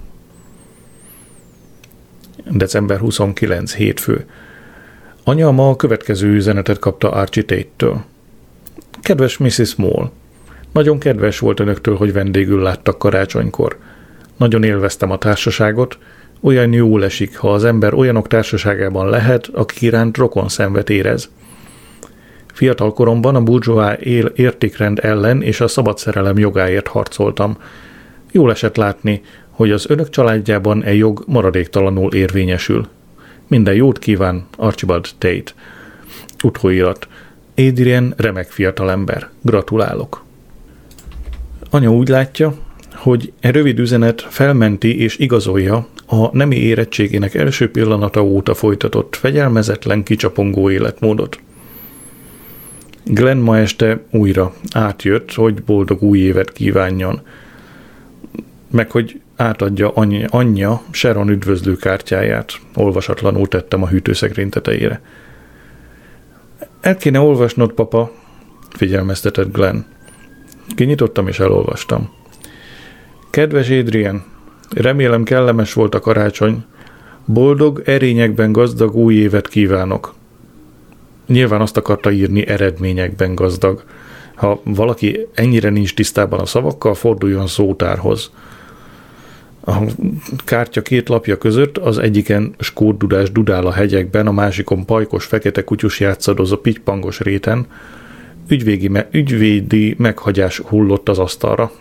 [2.50, 3.74] December 29.
[3.74, 4.26] hétfő.
[5.30, 8.04] Anya ma a következő üzenetet kapta Archie Tate-től.
[9.02, 9.74] Kedves Mrs.
[9.74, 10.10] Moll,
[10.72, 13.78] nagyon kedves volt önöktől, hogy vendégül láttak karácsonykor.
[14.36, 15.98] Nagyon élveztem a társaságot,
[16.40, 21.30] olyan jól esik, ha az ember olyanok társaságában lehet, akik iránt rokon szenvet érez.
[22.52, 23.96] Fiatal koromban a burzsóá
[24.34, 27.58] értékrend ellen és a szabad szerelem jogáért harcoltam.
[28.32, 32.88] Jól esett látni, hogy az önök családjában e jog maradéktalanul érvényesül.
[33.50, 35.52] Minden jót kíván, Archibald Tate.
[36.44, 37.08] Utóirat.
[37.56, 39.28] Adrian remek fiatalember.
[39.42, 40.24] Gratulálok.
[41.70, 42.54] Anya úgy látja,
[42.94, 50.02] hogy e rövid üzenet felmenti és igazolja a nemi érettségének első pillanata óta folytatott fegyelmezetlen
[50.02, 51.40] kicsapongó életmódot.
[53.04, 57.20] Glenn ma este újra átjött, hogy boldog új évet kívánjon,
[58.70, 62.52] meg hogy átadja anyja, anyja Sharon üdvözlőkártyáját.
[62.74, 65.00] Olvasatlanul tettem a hűtőszekrény tetejére.
[66.80, 68.12] El kéne olvasnod, papa,
[68.70, 69.84] figyelmeztetett Glenn.
[70.74, 72.10] Kinyitottam és elolvastam.
[73.30, 74.24] Kedves Adrian,
[74.70, 76.64] remélem kellemes volt a karácsony.
[77.24, 80.14] Boldog, erényekben gazdag új évet kívánok.
[81.26, 83.84] Nyilván azt akarta írni eredményekben gazdag.
[84.34, 88.30] Ha valaki ennyire nincs tisztában a szavakkal, forduljon szótárhoz.
[89.64, 89.72] A
[90.44, 96.00] kártya két lapja között az egyiken skórdudás dudál a hegyekben, a másikon pajkos fekete kutyus
[96.00, 97.66] játszadoz a pitypangos réten,
[98.48, 101.72] ügyvégi me- ügyvédi meghagyás hullott az asztalra.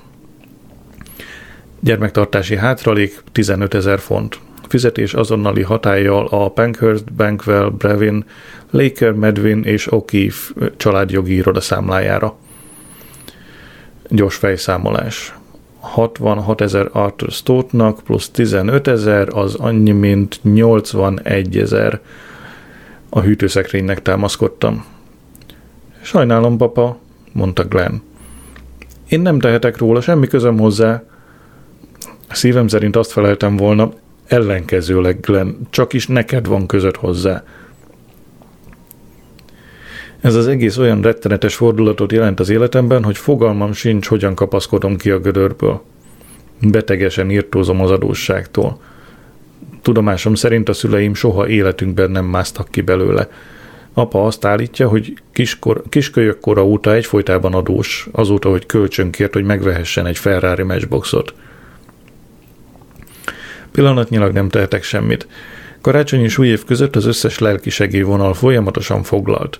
[1.79, 4.39] Gyermektartási hátralék 15 ezer font.
[4.67, 8.25] Fizetés azonnali hatállyal a Pankhurst, Bankwell, Brevin,
[8.69, 12.37] Laker, Medvin és O'Keefe családjogi iroda számlájára.
[14.09, 15.33] Gyors fejszámolás.
[15.79, 21.99] 66 ezer Arthur Stoutnak plusz 15 ezer az annyi, mint 81 ezer.
[23.09, 24.85] A hűtőszekrénynek támaszkodtam.
[26.01, 26.97] Sajnálom, papa,
[27.31, 28.01] mondta Glenn.
[29.07, 31.03] Én nem tehetek róla, semmi közöm hozzá.
[32.29, 33.91] Szívem szerint azt feleltem volna,
[34.27, 37.43] ellenkezőleg, Glenn, csak is neked van között hozzá.
[40.21, 45.09] Ez az egész olyan rettenetes fordulatot jelent az életemben, hogy fogalmam sincs, hogyan kapaszkodom ki
[45.11, 45.81] a gödörből.
[46.61, 48.81] Betegesen írtózom az adósságtól.
[49.81, 53.29] Tudomásom szerint a szüleim soha életünkben nem másztak ki belőle.
[53.93, 60.05] Apa azt állítja, hogy kiskor, kiskölyök kora óta egyfolytában adós, azóta, hogy kölcsönkért, hogy megvehessen
[60.05, 61.33] egy Ferrari matchboxot.
[63.71, 65.27] Pillanatnyilag nem tehetek semmit.
[65.81, 69.59] Karácsony és új év között az összes lelki segélyvonal folyamatosan foglalt.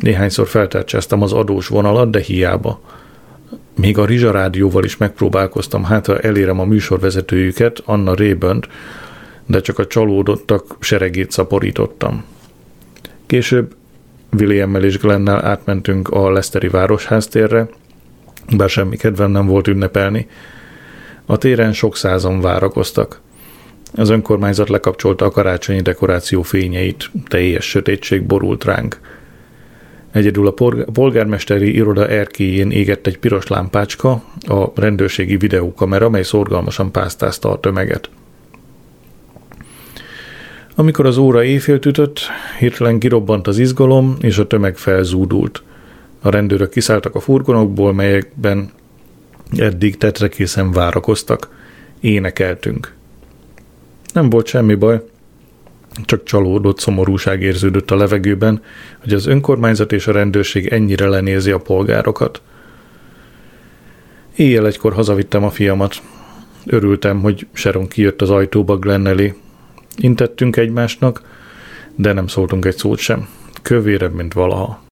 [0.00, 2.80] Néhányszor feltárcsáztam az adós vonalat, de hiába.
[3.76, 8.68] Még a Rizsa rádióval is megpróbálkoztam, hát ha elérem a műsorvezetőjüket, Anna Rébönt,
[9.46, 12.24] de csak a csalódottak seregét szaporítottam.
[13.26, 13.74] Később
[14.38, 17.68] Williammel és Glennel átmentünk a Leszteri Városháztérre,
[18.56, 20.28] bár semmi kedvem nem volt ünnepelni.
[21.26, 23.20] A téren sok százan várakoztak.
[23.94, 29.00] Az önkormányzat lekapcsolta a karácsonyi dekoráció fényeit, teljes sötétség borult ránk.
[30.16, 30.54] Egyedül a
[30.92, 34.10] polgármesteri iroda erkéjén égett egy piros lámpácska,
[34.46, 38.10] a rendőrségi videókamera, mely szorgalmasan pásztázta a tömeget.
[40.74, 42.20] Amikor az óra éjfélt ütött,
[42.58, 45.62] hirtelen kirobbant az izgalom, és a tömeg felzúdult.
[46.20, 48.70] A rendőrök kiszálltak a furgonokból, melyekben
[49.56, 51.48] eddig tetrekészen várakoztak.
[52.00, 52.94] Énekeltünk.
[54.12, 55.02] Nem volt semmi baj,
[56.04, 58.62] csak csalódott szomorúság érződött a levegőben,
[58.98, 62.42] hogy az önkormányzat és a rendőrség ennyire lenézi a polgárokat.
[64.36, 66.02] Éjjel egykor hazavittem a fiamat.
[66.66, 69.34] Örültem, hogy Sharon kijött az ajtóba Glenn elé.
[69.96, 71.22] Intettünk egymásnak,
[71.94, 73.28] de nem szóltunk egy szót sem.
[73.62, 74.85] Kövérebb, mint valaha.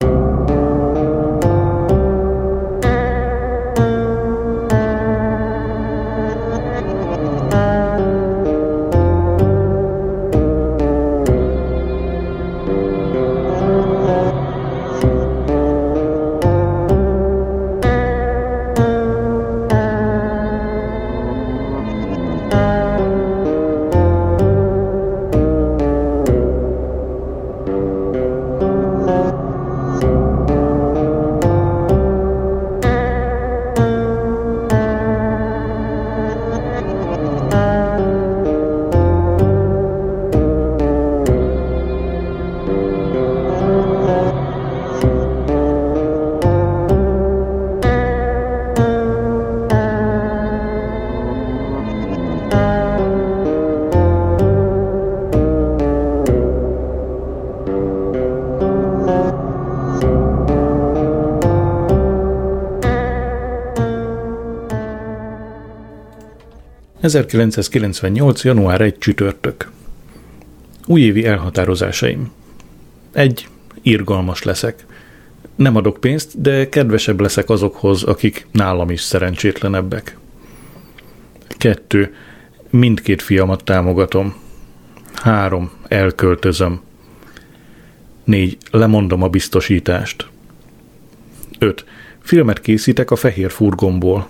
[67.04, 68.44] 1998.
[68.44, 69.70] január 1 csütörtök.
[70.86, 72.32] Újévi elhatározásaim.
[73.12, 73.48] Egy,
[73.82, 74.86] irgalmas leszek.
[75.56, 80.16] Nem adok pénzt, de kedvesebb leszek azokhoz, akik nálam is szerencsétlenebbek.
[81.48, 82.14] Kettő,
[82.70, 84.34] mindkét fiamat támogatom.
[85.14, 86.80] Három, elköltözöm.
[88.24, 90.28] Négy, lemondom a biztosítást.
[91.58, 91.84] Öt,
[92.20, 94.28] filmet készítek a fehér furgomból.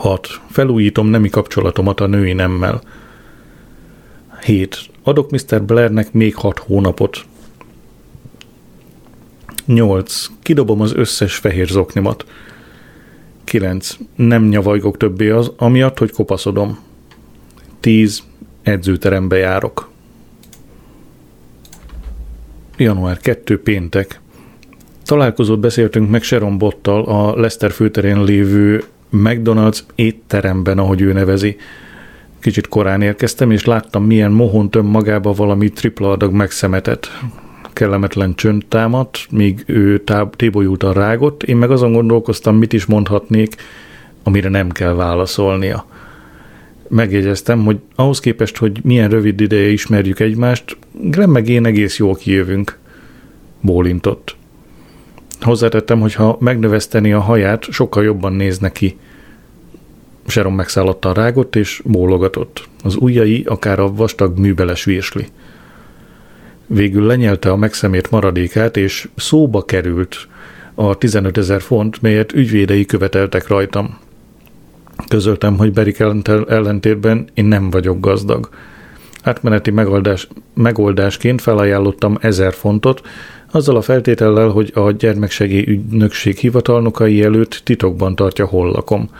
[0.00, 0.40] 6.
[0.50, 2.80] Felújítom nemi kapcsolatomat a női nemmel.
[4.44, 4.90] 7.
[5.02, 5.62] Adok Mr.
[5.62, 7.24] Blairnek még 6 hónapot.
[9.66, 10.26] 8.
[10.42, 12.24] Kidobom az összes fehér zoknimat.
[13.44, 13.96] 9.
[14.14, 16.78] Nem nyavajgok többé az, amiatt, hogy kopaszodom.
[17.80, 18.22] 10.
[18.62, 19.90] Edzőterembe járok.
[22.76, 23.62] Január 2.
[23.62, 24.20] péntek.
[25.04, 31.56] Találkozót beszéltünk meg Sharon Bottal a Lester főterén lévő McDonald's étteremben, ahogy ő nevezi.
[32.40, 37.10] Kicsit korán érkeztem, és láttam, milyen mohon töm magába valami tripla adag megszemetett.
[37.72, 43.54] Kellemetlen csönd támadt, míg ő táb- tébolyultan rágott, én meg azon gondolkoztam, mit is mondhatnék,
[44.22, 45.86] amire nem kell válaszolnia.
[46.88, 52.14] Megjegyeztem, hogy ahhoz képest, hogy milyen rövid ideje ismerjük egymást, Glenn meg én egész jól
[52.14, 52.78] kijövünk.
[53.60, 54.36] Bólintott.
[55.40, 58.98] Hozzátettem, hogy ha megnöveszteni a haját, sokkal jobban néz neki.
[60.26, 62.68] Sharon megszállotta a rágot, és bólogatott.
[62.82, 65.26] Az ujjai akár a vastag műbeles virsli.
[66.66, 70.28] Végül lenyelte a megszemét maradékát, és szóba került
[70.74, 73.98] a 15 ezer font, melyet ügyvédei követeltek rajtam.
[75.08, 75.98] Közöltem, hogy Berik
[76.48, 78.48] ellentétben én nem vagyok gazdag.
[79.22, 83.02] Átmeneti megoldás, megoldásként felajánlottam ezer fontot,
[83.50, 89.10] azzal a feltétellel, hogy a gyermeksegély ügynökség hivatalnokai előtt titokban tartja hol lakom.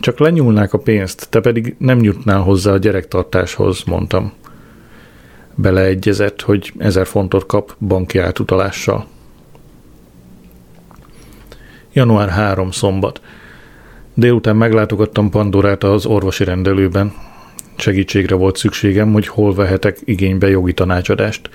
[0.00, 4.32] Csak lenyúlnák a pénzt, te pedig nem jutnál hozzá a gyerektartáshoz, mondtam.
[5.54, 9.06] Beleegyezett, hogy ezer fontot kap banki átutalással.
[11.92, 12.70] Január 3.
[12.70, 13.20] szombat.
[14.14, 17.12] Délután meglátogattam Pandorát az orvosi rendelőben.
[17.76, 21.50] Segítségre volt szükségem, hogy hol vehetek igénybe jogi tanácsadást.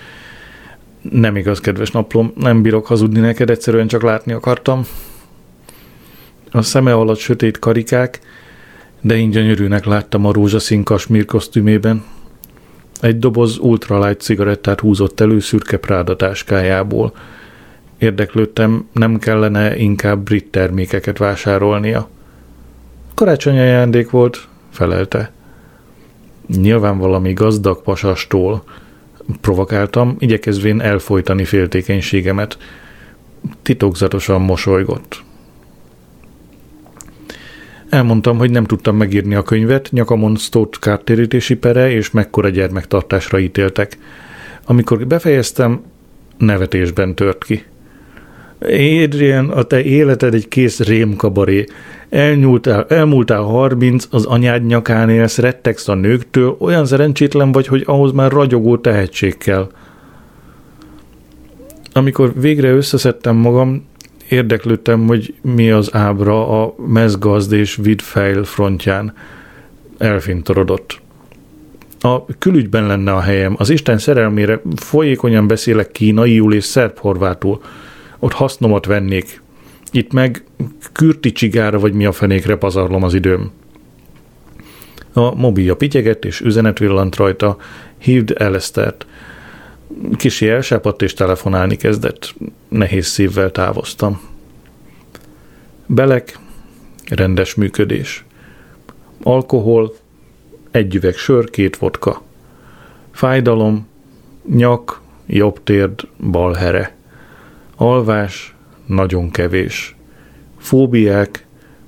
[1.01, 4.85] Nem igaz, kedves naplom, nem bírok hazudni neked, egyszerűen csak látni akartam.
[6.51, 8.19] A szeme alatt sötét karikák,
[9.01, 12.03] de én gyönyörűnek láttam a rózsaszín kasmír kosztümében.
[13.01, 17.13] Egy doboz ultralight cigarettát húzott elő szürke Práda táskájából.
[17.97, 22.09] Érdeklődtem, nem kellene inkább brit termékeket vásárolnia.
[23.13, 25.31] Karácsony ajándék volt, felelte.
[26.47, 28.63] Nyilván valami gazdag pasastól,
[29.41, 32.57] provokáltam, igyekezvén elfolytani féltékenységemet.
[33.61, 35.23] Titokzatosan mosolygott.
[37.89, 43.97] Elmondtam, hogy nem tudtam megírni a könyvet, nyakamon Stott kártérítési pere és mekkora gyermektartásra ítéltek.
[44.65, 45.81] Amikor befejeztem,
[46.37, 47.63] nevetésben tört ki.
[49.03, 51.65] Adrian, a te életed egy kész rémkabaré.
[52.09, 58.11] Elnyúltál, elmúltál harminc, az anyád nyakán élsz, rettegsz a nőktől, olyan szerencsétlen vagy, hogy ahhoz
[58.11, 59.71] már ragyogó tehetség kell.
[61.93, 63.85] Amikor végre összeszedtem magam,
[64.29, 69.13] érdeklődtem, hogy mi az ábra a mezgazd és vidfejl frontján.
[69.97, 71.01] Elfintorodott.
[71.99, 73.55] A külügyben lenne a helyem.
[73.57, 77.61] Az Isten szerelmére folyékonyan beszélek kínaiul és szerb-horvátul.
[78.23, 79.41] Ott hasznomat vennék.
[79.91, 80.43] Itt meg
[80.91, 83.51] kürti csigára vagy mi a fenékre pazarlom az időm.
[85.13, 87.57] A mobilja pityegett, és üzenet villant rajta.
[87.97, 89.05] Hívd Elesztert.
[90.15, 92.35] Kisi elsápadt, és telefonálni kezdett.
[92.67, 94.21] Nehéz szívvel távoztam.
[95.85, 96.39] Belek,
[97.09, 98.25] rendes működés.
[99.23, 99.95] Alkohol,
[100.71, 102.21] egy üveg sör, két vodka.
[103.11, 103.87] Fájdalom,
[104.45, 106.99] nyak, jobb térd, bal here.
[107.81, 108.55] Alvás,
[108.85, 109.95] nagyon kevés.
[110.57, 111.45] Fóbiák,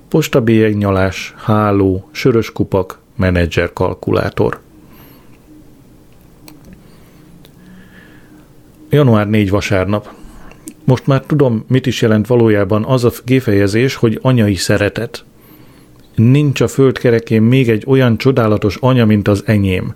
[0.08, 4.60] postabélyeg nyalás, háló, sörös kupak, menedzser kalkulátor.
[8.90, 10.12] Január 4 vasárnap.
[10.84, 15.24] Most már tudom, mit is jelent valójában az a kifejezés, hogy anyai szeretet.
[16.14, 19.94] Nincs a földkerekén még egy olyan csodálatos anya, mint az enyém.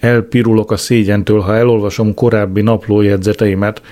[0.00, 3.82] Elpirulok a szégyentől, ha elolvasom korábbi naplójegyzeteimet,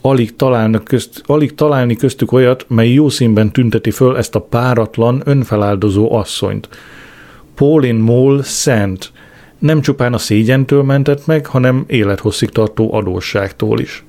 [0.00, 5.22] alig, találnak közt, alig találni köztük olyat, mely jó színben tünteti föl ezt a páratlan,
[5.24, 6.68] önfeláldozó asszonyt.
[7.54, 9.12] Pauline Moll szent,
[9.58, 14.04] nem csupán a szégyentől mentett meg, hanem élethosszig tartó adósságtól is.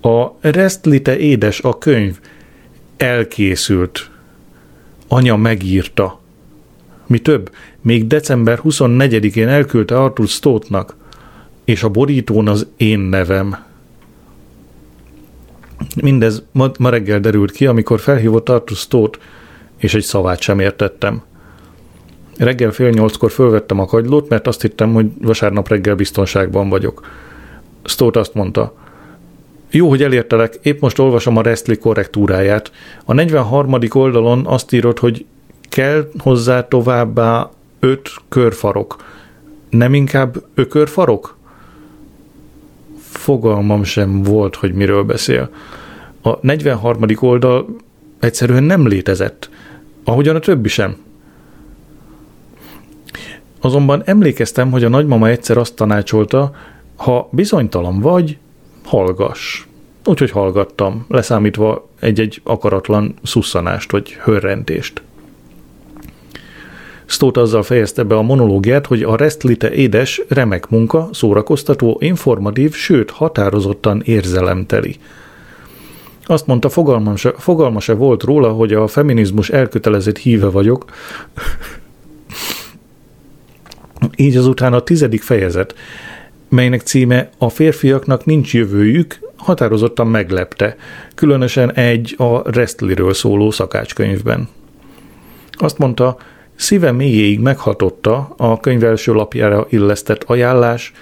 [0.00, 2.18] A Restlite édes a könyv
[2.96, 4.10] elkészült.
[5.08, 6.20] Anya megírta.
[7.06, 7.50] Mi több,
[7.80, 10.96] még december 24-én elküldte Arthur Stótnak,
[11.64, 13.65] és a borítón az én nevem.
[16.02, 19.18] Mindez ma, ma reggel derült ki, amikor felhívott Arthur Stót,
[19.76, 21.22] és egy szavát sem értettem.
[22.36, 27.06] Reggel fél nyolckor fölvettem a kagylót, mert azt hittem, hogy vasárnap reggel biztonságban vagyok.
[27.84, 28.74] Stót azt mondta,
[29.70, 32.72] jó, hogy elértelek, épp most olvasom a Restli korrektúráját.
[33.04, 33.78] A 43.
[33.92, 35.26] oldalon azt írod, hogy
[35.68, 37.50] kell hozzá továbbá
[37.80, 38.96] öt körfarok.
[39.70, 41.36] Nem inkább ökörfarok?
[43.26, 45.50] Fogalmam sem volt, hogy miről beszél.
[46.22, 47.04] A 43.
[47.20, 47.66] oldal
[48.20, 49.50] egyszerűen nem létezett,
[50.04, 50.96] ahogyan a többi sem.
[53.60, 56.54] Azonban emlékeztem, hogy a nagymama egyszer azt tanácsolta,
[56.96, 58.38] ha bizonytalan vagy,
[58.84, 59.64] hallgass.
[60.04, 65.02] Úgyhogy hallgattam, leszámítva egy-egy akaratlan szusszanást vagy hörrentést.
[67.06, 73.10] Stót azzal fejezte be a monológiát, hogy a Restlite édes, remek munka, szórakoztató, informatív, sőt
[73.10, 74.96] határozottan érzelemteli.
[76.24, 80.84] Azt mondta, fogalma se, fogalma se volt róla, hogy a feminizmus elkötelezett híve vagyok.
[84.16, 85.74] Így azután a tizedik fejezet,
[86.48, 90.76] melynek címe A férfiaknak nincs jövőjük, határozottan meglepte,
[91.14, 94.48] különösen egy a Restliről szóló szakácskönyvben.
[95.52, 96.16] Azt mondta,
[96.56, 100.92] szíve mélyéig meghatotta a könyv első lapjára illesztett ajánlás,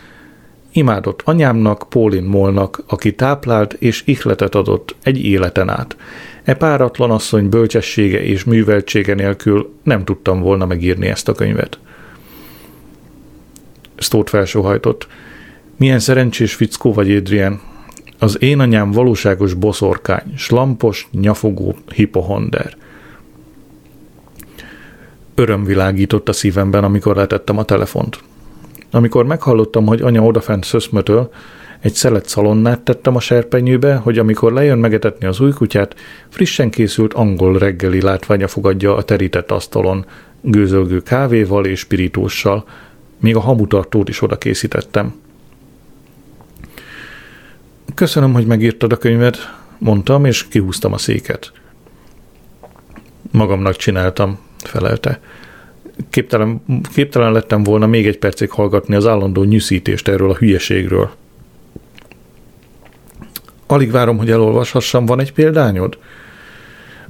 [0.72, 5.96] imádott anyámnak, Pólin Molnak, aki táplált és ihletet adott egy életen át.
[6.44, 11.78] E páratlan asszony bölcsessége és műveltsége nélkül nem tudtam volna megírni ezt a könyvet.
[13.96, 15.06] Stót felsóhajtott.
[15.76, 17.60] Milyen szerencsés fickó vagy, Adrian.
[18.18, 22.76] Az én anyám valóságos boszorkány, slampos, nyafogó hipohonder.
[25.34, 28.20] Öröm világított a szívemben, amikor letettem a telefont.
[28.90, 31.30] Amikor meghallottam, hogy anya odafent szöszmötöl,
[31.80, 35.94] egy szelet szalonnát tettem a serpenyőbe, hogy amikor lejön megetetni az új kutyát,
[36.28, 40.06] frissen készült angol reggeli látványa fogadja a terített asztalon,
[40.40, 42.64] gőzölgő kávéval és spirítóssal,
[43.18, 45.14] még a hamutartót is oda készítettem.
[47.94, 49.36] Köszönöm, hogy megírtad a könyvet,
[49.78, 51.52] mondtam, és kihúztam a széket.
[53.30, 54.38] Magamnak csináltam,
[54.68, 55.20] felelte.
[56.10, 56.62] Képtelen,
[56.94, 61.10] képtelen lettem volna még egy percig hallgatni az állandó nyűszítést erről a hülyeségről.
[63.66, 65.98] Alig várom, hogy elolvashassam, van egy példányod?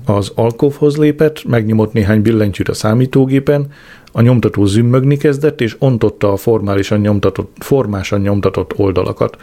[0.07, 3.73] Az alkovhoz lépett, megnyomott néhány billentyűt a számítógépen,
[4.13, 9.37] a nyomtató zümmögni kezdett, és ontotta a formálisan nyomtatott, formásan nyomtatott oldalakat.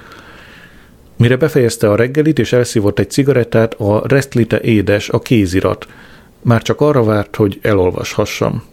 [1.18, 5.88] Mire befejezte a reggelit és elszívott egy cigarettát, a Restlite édes, a kézirat.
[6.42, 8.64] Már csak arra várt, hogy elolvashassam.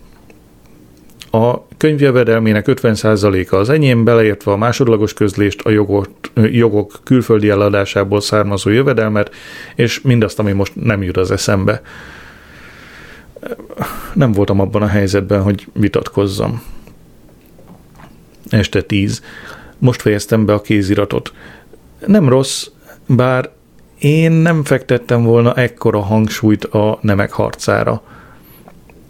[1.30, 8.20] A könyv jövedelmének 50%-a az enyém, beleértve a másodlagos közlést, a jogot, jogok külföldi eladásából
[8.20, 9.34] származó jövedelmet,
[9.74, 11.82] és mindazt, ami most nem jut az eszembe.
[14.14, 16.62] Nem voltam abban a helyzetben, hogy vitatkozzam.
[18.48, 19.22] Este tíz.
[19.78, 21.32] Most fejeztem be a kéziratot.
[22.06, 22.66] Nem rossz,
[23.06, 23.50] bár
[23.98, 28.02] én nem fektettem volna ekkora hangsúlyt a nemek harcára.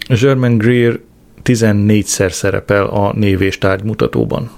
[0.09, 0.99] German Greer
[1.45, 4.51] 14-szer szerepel a név és tárgymutatóban.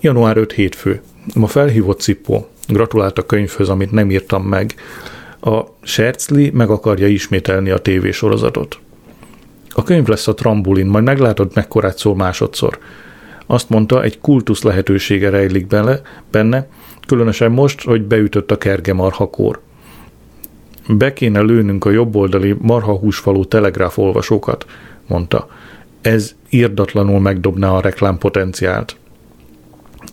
[0.00, 1.00] Január 5 hétfő.
[1.34, 2.48] Ma felhívott Cipó.
[2.68, 4.74] Gratulált a könyvhöz, amit nem írtam meg.
[5.40, 8.78] A Sercli meg akarja ismételni a tévésorozatot.
[9.70, 12.78] A könyv lesz a trambulin, majd meglátod, mekkorát szól másodszor.
[13.46, 16.00] Azt mondta, egy kultusz lehetősége rejlik bele,
[16.30, 16.68] benne,
[17.06, 19.60] különösen most, hogy beütött a kerge marhakór.
[20.88, 24.66] Be kéne lőnünk a jobboldali marhahúsfalú telegráf olvasókat,
[25.06, 25.48] mondta.
[26.00, 28.96] Ez írdatlanul megdobná a reklámpotenciált.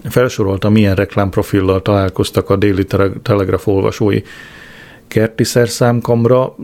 [0.03, 2.85] Felsorolta, milyen reklámprofillal találkoztak a déli
[3.21, 4.21] telegraf olvasói
[5.13, 6.55] kerti szerszámkamra,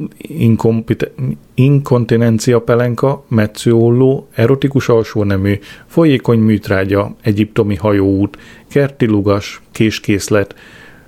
[1.54, 8.38] inkontinencia pelenka, metszőolló, erotikus alsónemű, folyékony műtrágya, egyiptomi hajóút,
[8.68, 10.56] kerti lugas, késkészlet,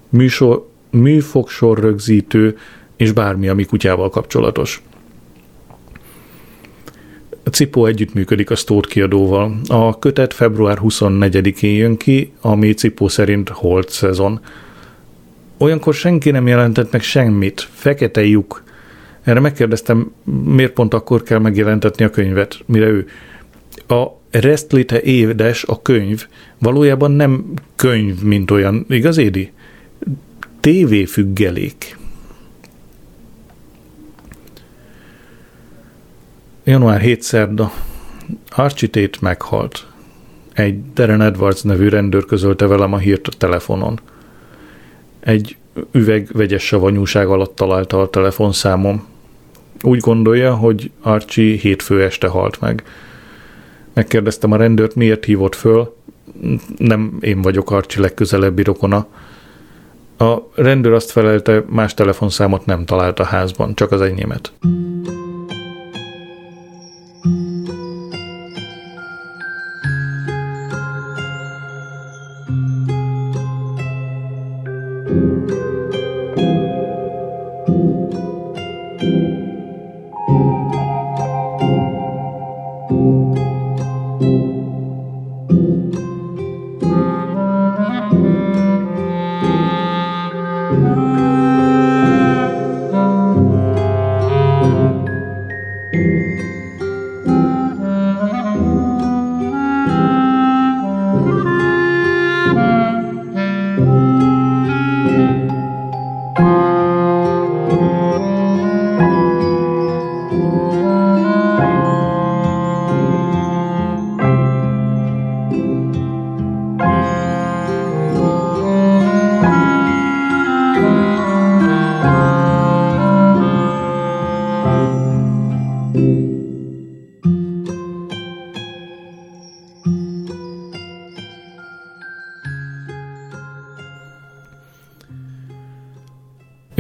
[0.09, 2.57] műsor, műfogsor rögzítő,
[2.95, 4.83] és bármi, ami kutyával kapcsolatos.
[7.51, 9.55] Cipó együttműködik a Stót kiadóval.
[9.67, 14.39] A kötet február 24-én jön ki, ami Cipó szerint holt szezon.
[15.61, 17.67] Olyankor senki nem jelentett meg semmit.
[17.71, 18.63] Fekete lyuk.
[19.23, 20.11] Erre megkérdeztem,
[20.43, 23.07] miért pont akkor kell megjelentetni a könyvet, mire ő.
[23.87, 29.51] A Restlite édes, a könyv, valójában nem könyv, mint olyan, igaz, Édi?
[31.05, 31.97] függelék.
[36.63, 37.71] Január 7 szerda.
[38.49, 39.87] Archie Tate meghalt.
[40.53, 43.99] Egy Darren Edwards nevű rendőr közölte velem a hírt a telefonon.
[45.21, 45.55] Egy
[45.91, 49.07] üveg vegyes savanyúság alatt találta a telefonszámom.
[49.81, 52.83] Úgy gondolja, hogy Archie hétfő este halt meg.
[53.93, 55.95] Megkérdeztem a rendőrt, miért hívott föl.
[56.77, 59.07] Nem én vagyok Archie legközelebbi rokona.
[60.17, 64.51] A rendőr azt felelte, más telefonszámot nem talált a házban, csak az enyémet.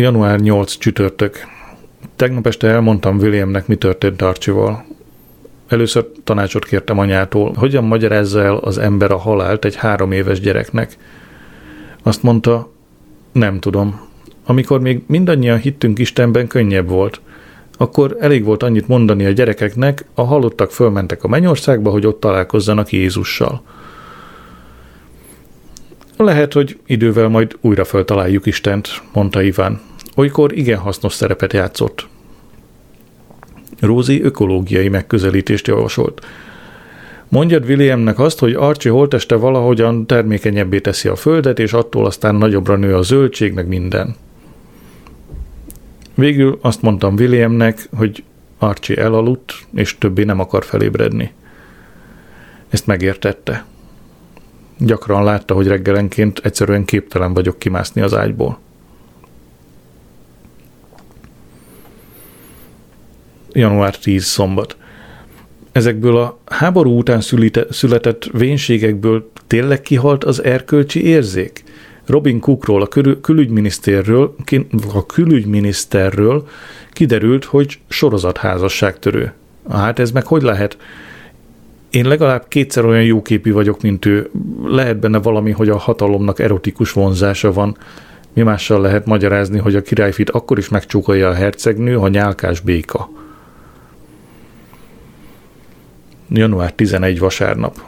[0.01, 1.37] Január 8 csütörtök.
[2.15, 4.85] Tegnap este elmondtam Williamnek, mi történt Archival.
[5.67, 10.97] Először tanácsot kértem anyától, hogyan magyarázza el az ember a halált egy három éves gyereknek.
[12.03, 12.71] Azt mondta,
[13.31, 14.01] nem tudom.
[14.45, 17.21] Amikor még mindannyian hittünk Istenben, könnyebb volt.
[17.77, 22.91] Akkor elég volt annyit mondani a gyerekeknek, a halottak fölmentek a mennyországba, hogy ott találkozzanak
[22.91, 23.61] Jézussal.
[26.17, 29.89] Lehet, hogy idővel majd újra föltaláljuk Istent, mondta Iván
[30.21, 32.07] olykor igen hasznos szerepet játszott.
[33.79, 36.25] Rózi ökológiai megközelítést javasolt.
[37.27, 42.75] Mondjad Williamnek azt, hogy Archie holteste valahogyan termékenyebbé teszi a földet, és attól aztán nagyobbra
[42.75, 44.15] nő a zöldség, meg minden.
[46.15, 48.23] Végül azt mondtam Williamnek, hogy
[48.57, 51.31] Archie elaludt, és többé nem akar felébredni.
[52.69, 53.65] Ezt megértette.
[54.77, 58.59] Gyakran látta, hogy reggelenként egyszerűen képtelen vagyok kimászni az ágyból.
[63.53, 64.77] Január 10 szombat.
[65.71, 67.21] Ezekből a háború után
[67.69, 71.63] született vénségekből tényleg kihalt az erkölcsi érzék?
[72.05, 72.87] Robin Cookról, a
[73.21, 74.35] külügyminiszterről,
[74.93, 76.47] a külügyminiszterről
[76.91, 79.33] kiderült, hogy sorozatházasságtörő.
[79.69, 80.77] Hát ez meg hogy lehet?
[81.89, 84.29] Én legalább kétszer olyan jóképű vagyok, mint ő.
[84.65, 87.77] Lehet benne valami, hogy a hatalomnak erotikus vonzása van.
[88.33, 93.09] Mi mással lehet magyarázni, hogy a királyfit akkor is megcsókolja a hercegnő, ha nyálkás béka.
[96.31, 97.81] Január 11 vasárnap.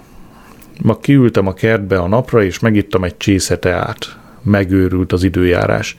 [0.82, 4.18] Ma kiültem a kertbe a napra, és megittam egy csésze teát.
[4.42, 5.96] Megőrült az időjárás.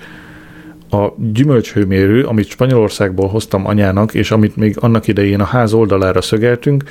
[0.90, 6.84] A gyümölcshőmérő, amit Spanyolországból hoztam anyának, és amit még annak idején a ház oldalára szögeltünk,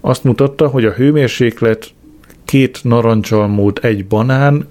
[0.00, 1.86] azt mutatta, hogy a hőmérséklet
[2.44, 4.68] két narancsalmód, egy banán,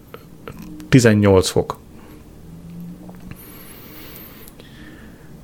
[0.90, 1.78] 18 fok.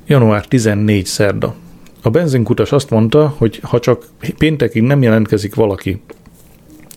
[0.07, 1.55] Január 14 szerda.
[2.01, 4.05] A benzinkutas azt mondta, hogy ha csak
[4.37, 6.01] péntekig nem jelentkezik valaki,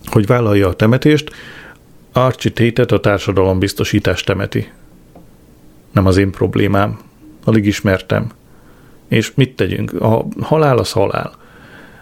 [0.05, 1.31] hogy vállalja a temetést,
[2.11, 4.71] Archie Tétet a társadalombiztosítás temeti.
[5.91, 6.99] Nem az én problémám.
[7.43, 8.29] Alig ismertem.
[9.07, 10.01] És mit tegyünk?
[10.01, 11.33] A halál az halál.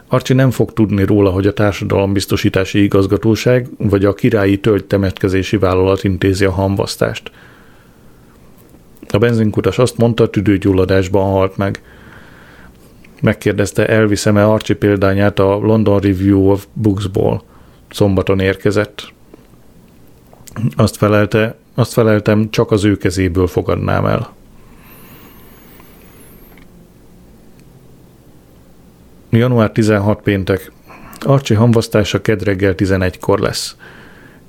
[0.07, 6.03] Archie nem fog tudni róla, hogy a társadalombiztosítási igazgatóság vagy a királyi tölgy temetkezési vállalat
[6.03, 7.31] intézi a hamvasztást.
[9.09, 11.81] A benzinkutas azt mondta, tüdőgyulladásban halt meg–
[13.21, 17.43] megkérdezte, elviszem-e Archie példányát a London Review of Booksból.
[17.89, 19.13] Szombaton érkezett.
[20.75, 24.33] Azt felelte, azt feleltem, csak az ő kezéből fogadnám el.
[29.29, 30.71] Január 16 péntek.
[31.19, 33.75] Archie hamvasztása kedreggel 11-kor lesz.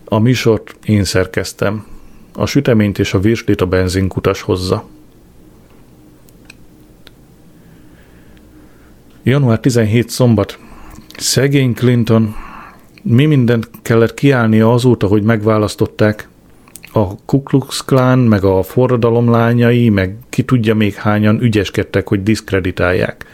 [0.05, 1.87] A műsort én szerkeztem.
[2.35, 4.85] A süteményt és a virslit a benzinkutas hozza.
[9.25, 10.59] Január 17 szombat.
[11.17, 12.35] Szegény Clinton.
[13.03, 16.29] Mi mindent kellett kiállnia azóta, hogy megválasztották.
[16.93, 22.23] A Ku Klux Klan, meg a forradalom lányai, meg ki tudja még hányan ügyeskedtek, hogy
[22.23, 23.27] diszkreditálják.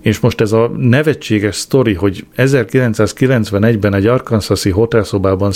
[0.00, 5.52] és most ez a nevetséges sztori, hogy 1991-ben egy Arkansasi hotelszobában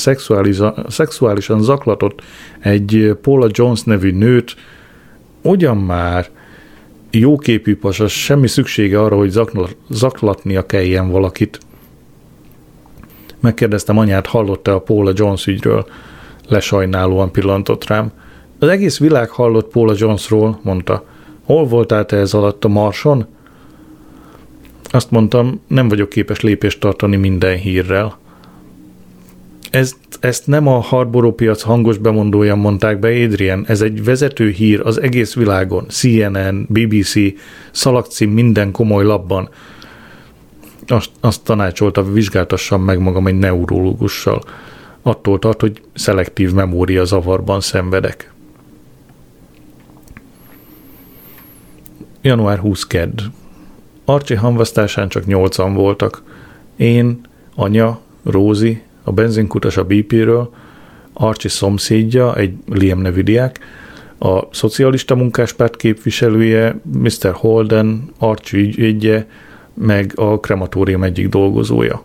[0.89, 2.23] szexuálisan zaklatott
[2.59, 4.57] egy Paula Jones nevű nőt,
[5.43, 6.29] ugyan már
[7.11, 9.41] jóképű pasas, semmi szüksége arra, hogy
[9.89, 11.59] zaklatnia kelljen valakit.
[13.41, 15.87] Megkérdeztem anyát, hallott-e a Paula Jones ügyről?
[16.49, 18.13] Lesajnálóan pillantott rám.
[18.59, 21.05] Az egész világ hallott Paula Jonesról, mondta.
[21.45, 23.27] Hol voltál te ez alatt a marson?
[24.91, 28.19] Azt mondtam, nem vagyok képes lépést tartani minden hírrel.
[29.71, 34.81] Ezt, ezt nem a Harboró piac hangos bemondója mondták be, Adrian, ez egy vezető hír
[34.81, 37.15] az egész világon, CNN, BBC,
[37.71, 39.49] szalagcím minden komoly labban.
[40.87, 44.43] Azt, azt tanácsolta, vizsgáltassam meg magam egy neurológussal.
[45.03, 48.33] Attól tart, hogy szelektív memória zavarban szenvedek.
[52.23, 53.21] Január 20 kedd.
[54.05, 56.23] Arcsi hamvasztásán csak nyolcan voltak.
[56.77, 57.21] Én,
[57.55, 60.51] anya, Rózi, a benzinkutas a BP-ről,
[61.13, 63.59] Arcsi szomszédja, egy Liam nevű diák,
[64.19, 67.33] a szocialista munkáspárt képviselője, Mr.
[67.33, 69.27] Holden, Arcsi ügyvédje,
[69.75, 72.03] meg a krematórium egyik dolgozója.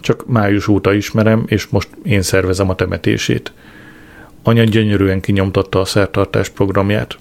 [0.00, 3.52] Csak május óta ismerem, és most én szervezem a temetését.
[4.42, 7.18] Anya gyönyörűen kinyomtatta a szertartás programját.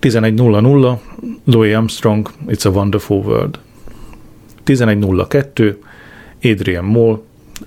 [0.00, 0.98] 11.00
[1.44, 3.58] Louis Armstrong, It's a Wonderful World.
[4.66, 5.76] 11.02
[6.42, 7.22] Adrian Moll,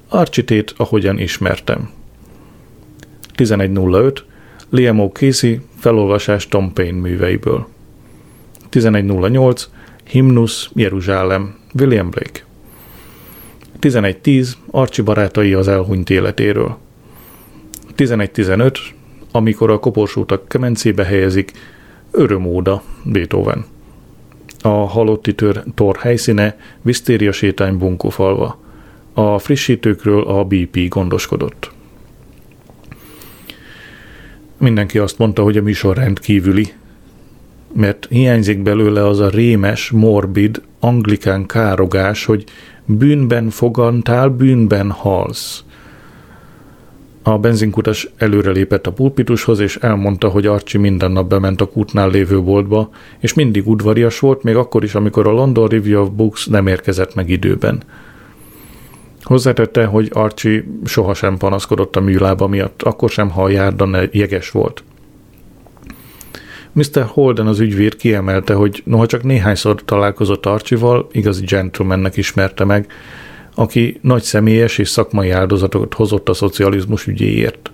[0.08, 1.90] Architét, ahogyan ismertem.
[3.36, 4.18] 11.05
[4.70, 7.68] Liam O'Casey, felolvasás Tom Payne műveiből.
[8.72, 9.64] 11.08
[10.04, 12.44] Himnus, Jeruzsálem, William Blake.
[13.80, 16.78] 11.10 Archie barátai az elhunyt életéről.
[17.98, 18.78] 11.15
[19.32, 21.52] Amikor a koporsótak kemencébe helyezik,
[22.12, 23.66] Örömóda, Beethoven.
[24.62, 28.60] A halotti tör, tor helyszíne Visztéria sétány bunkófalva.
[29.14, 31.72] A frissítőkről a BP gondoskodott.
[34.58, 36.74] Mindenki azt mondta, hogy a műsor rendkívüli,
[37.74, 42.44] mert hiányzik belőle az a rémes, morbid, anglikán károgás, hogy
[42.86, 45.64] bűnben fogantál, bűnben halsz.
[47.24, 52.42] A benzinkutas előrelépett a pulpitushoz, és elmondta, hogy Archie minden nap bement a kútnál lévő
[52.42, 52.90] boltba,
[53.20, 57.16] és mindig udvarias volt, még akkor is, amikor a London Review of Books nem érkezett
[57.16, 57.84] meg időben.
[59.22, 64.84] Hozzátette, hogy Archie sohasem panaszkodott a műlába miatt, akkor sem, ha a járda jeges volt.
[66.72, 67.06] Mr.
[67.08, 72.92] Holden az ügyvéd kiemelte, hogy noha csak néhányszor találkozott Archival, igazi gentlemannek ismerte meg,
[73.56, 77.72] aki nagy személyes és szakmai áldozatokat hozott a szocializmus ügyéért.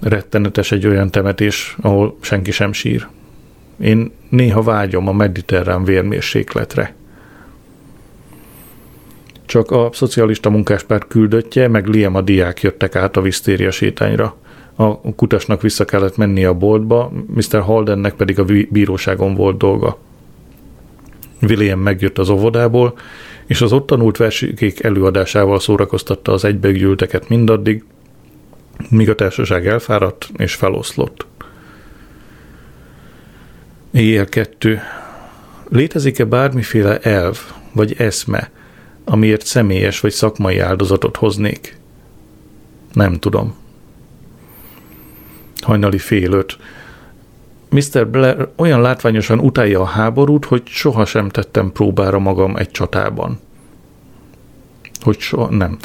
[0.00, 3.06] Rettenetes egy olyan temetés, ahol senki sem sír.
[3.80, 6.94] Én néha vágyom a mediterrán vérmérsékletre.
[9.46, 14.36] Csak a szocialista munkáspárt küldöttje, meg Liam a diák jöttek át a visztéria sétányra.
[14.74, 17.60] A kutasnak vissza kellett menni a boltba, Mr.
[17.60, 19.98] Holdennek pedig a bíróságon volt dolga.
[21.42, 22.98] William megjött az óvodából,
[23.46, 27.84] és az ott tanult versékék előadásával szórakoztatta az egybegyűlteket mindaddig,
[28.88, 31.26] míg a társaság elfáradt és feloszlott.
[33.90, 34.80] Éjjel kettő.
[35.68, 37.38] Létezik-e bármiféle elv
[37.72, 38.50] vagy eszme,
[39.04, 41.78] amiért személyes vagy szakmai áldozatot hoznék?
[42.92, 43.56] Nem tudom.
[45.60, 46.56] Hajnali fél öt.
[47.70, 48.08] Mr.
[48.08, 53.38] Blair olyan látványosan utálja a háborút, hogy sohasem tettem próbára magam egy csatában.
[55.00, 55.78] Hogy soha nem.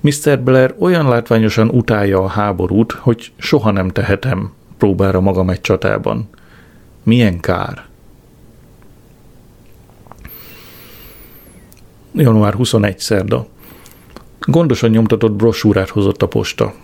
[0.00, 0.40] Mr.
[0.40, 6.28] Blair olyan látványosan utálja a háborút, hogy soha nem tehetem próbára magam egy csatában.
[7.02, 7.84] Milyen kár.
[12.14, 13.46] Január 21 szerda.
[14.40, 16.74] Gondosan nyomtatott brosúrát hozott a posta.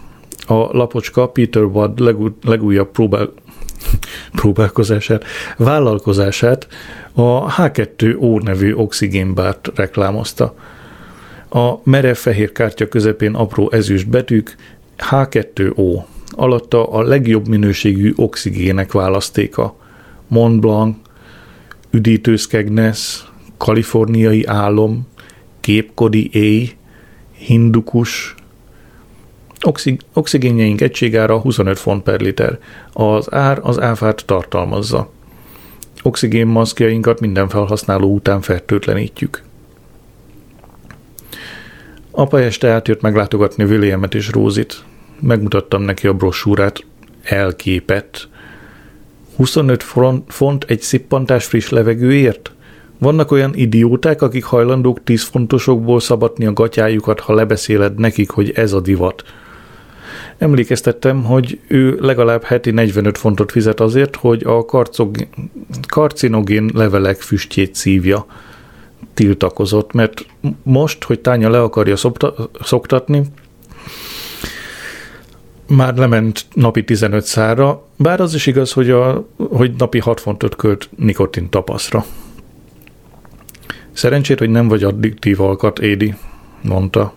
[0.46, 2.02] A lapocska Peter Wadd
[2.42, 3.32] legújabb próbál,
[4.32, 5.24] próbálkozását,
[5.56, 6.66] vállalkozását
[7.12, 10.54] a H2O nevű oxigénbárt reklámozta.
[11.48, 14.56] A merev fehér kártya közepén apró ezüst betűk
[15.10, 19.76] H2O, alatta a legjobb minőségű oxigének választéka.
[20.26, 20.96] Mont Blanc,
[21.90, 25.08] üdítőszkegnes, kaliforniai álom,
[25.60, 26.70] képkodi éj,
[27.32, 28.34] hindukus,
[29.62, 32.58] Oxig- oxigénjeink egységára 25 font per liter.
[32.92, 35.10] Az ár az áfát tartalmazza.
[36.02, 39.42] Oxigénmaszkjainkat minden felhasználó után fertőtlenítjük.
[42.10, 44.84] Apa este átjött meglátogatni Williamet és Rózit.
[45.20, 46.84] Megmutattam neki a brosúrát.
[47.22, 48.28] Elképett.
[49.36, 49.84] 25
[50.28, 52.52] font egy szippantás friss levegőért?
[52.98, 58.72] Vannak olyan idióták, akik hajlandók 10 fontosokból szabadni a gatyájukat, ha lebeszéled nekik, hogy ez
[58.72, 59.22] a divat.
[60.42, 65.16] Emlékeztettem, hogy ő legalább heti 45 fontot fizet azért, hogy a karcog,
[65.88, 68.26] karcinogén levelek füstjét szívja.
[69.14, 70.26] Tiltakozott, mert
[70.62, 73.22] most, hogy Tánya le akarja szopta, szoktatni,
[75.66, 80.56] már lement napi 15 szára, bár az is igaz, hogy, a, hogy napi 6 fontot
[80.56, 82.04] költ nikotin tapaszra.
[83.92, 86.14] Szerencsét, hogy nem vagy addiktív alkat, Édi,
[86.62, 87.12] mondta.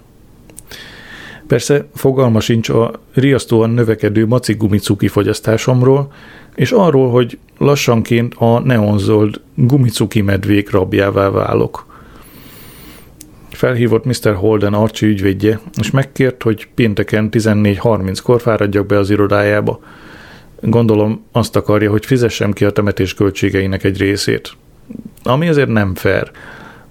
[1.47, 6.11] Persze fogalma sincs a riasztóan növekedő macigumi fogyasztásomról,
[6.55, 11.85] és arról, hogy lassanként a neonzold gumicuki medvék rabjává válok.
[13.49, 14.35] Felhívott Mr.
[14.35, 19.79] Holden Archie ügyvédje, és megkért, hogy pénteken 14.30-kor fáradjak be az irodájába.
[20.61, 24.51] Gondolom azt akarja, hogy fizessem ki a temetés költségeinek egy részét.
[25.23, 26.31] Ami azért nem fair.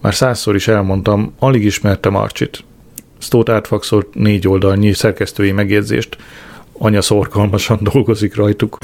[0.01, 2.65] Már százszor is elmondtam, alig ismertem Archit.
[3.25, 6.17] Stót átfakszolt négy oldalnyi szerkesztői megjegyzést.
[6.73, 8.79] Anya szorgalmasan dolgozik rajtuk.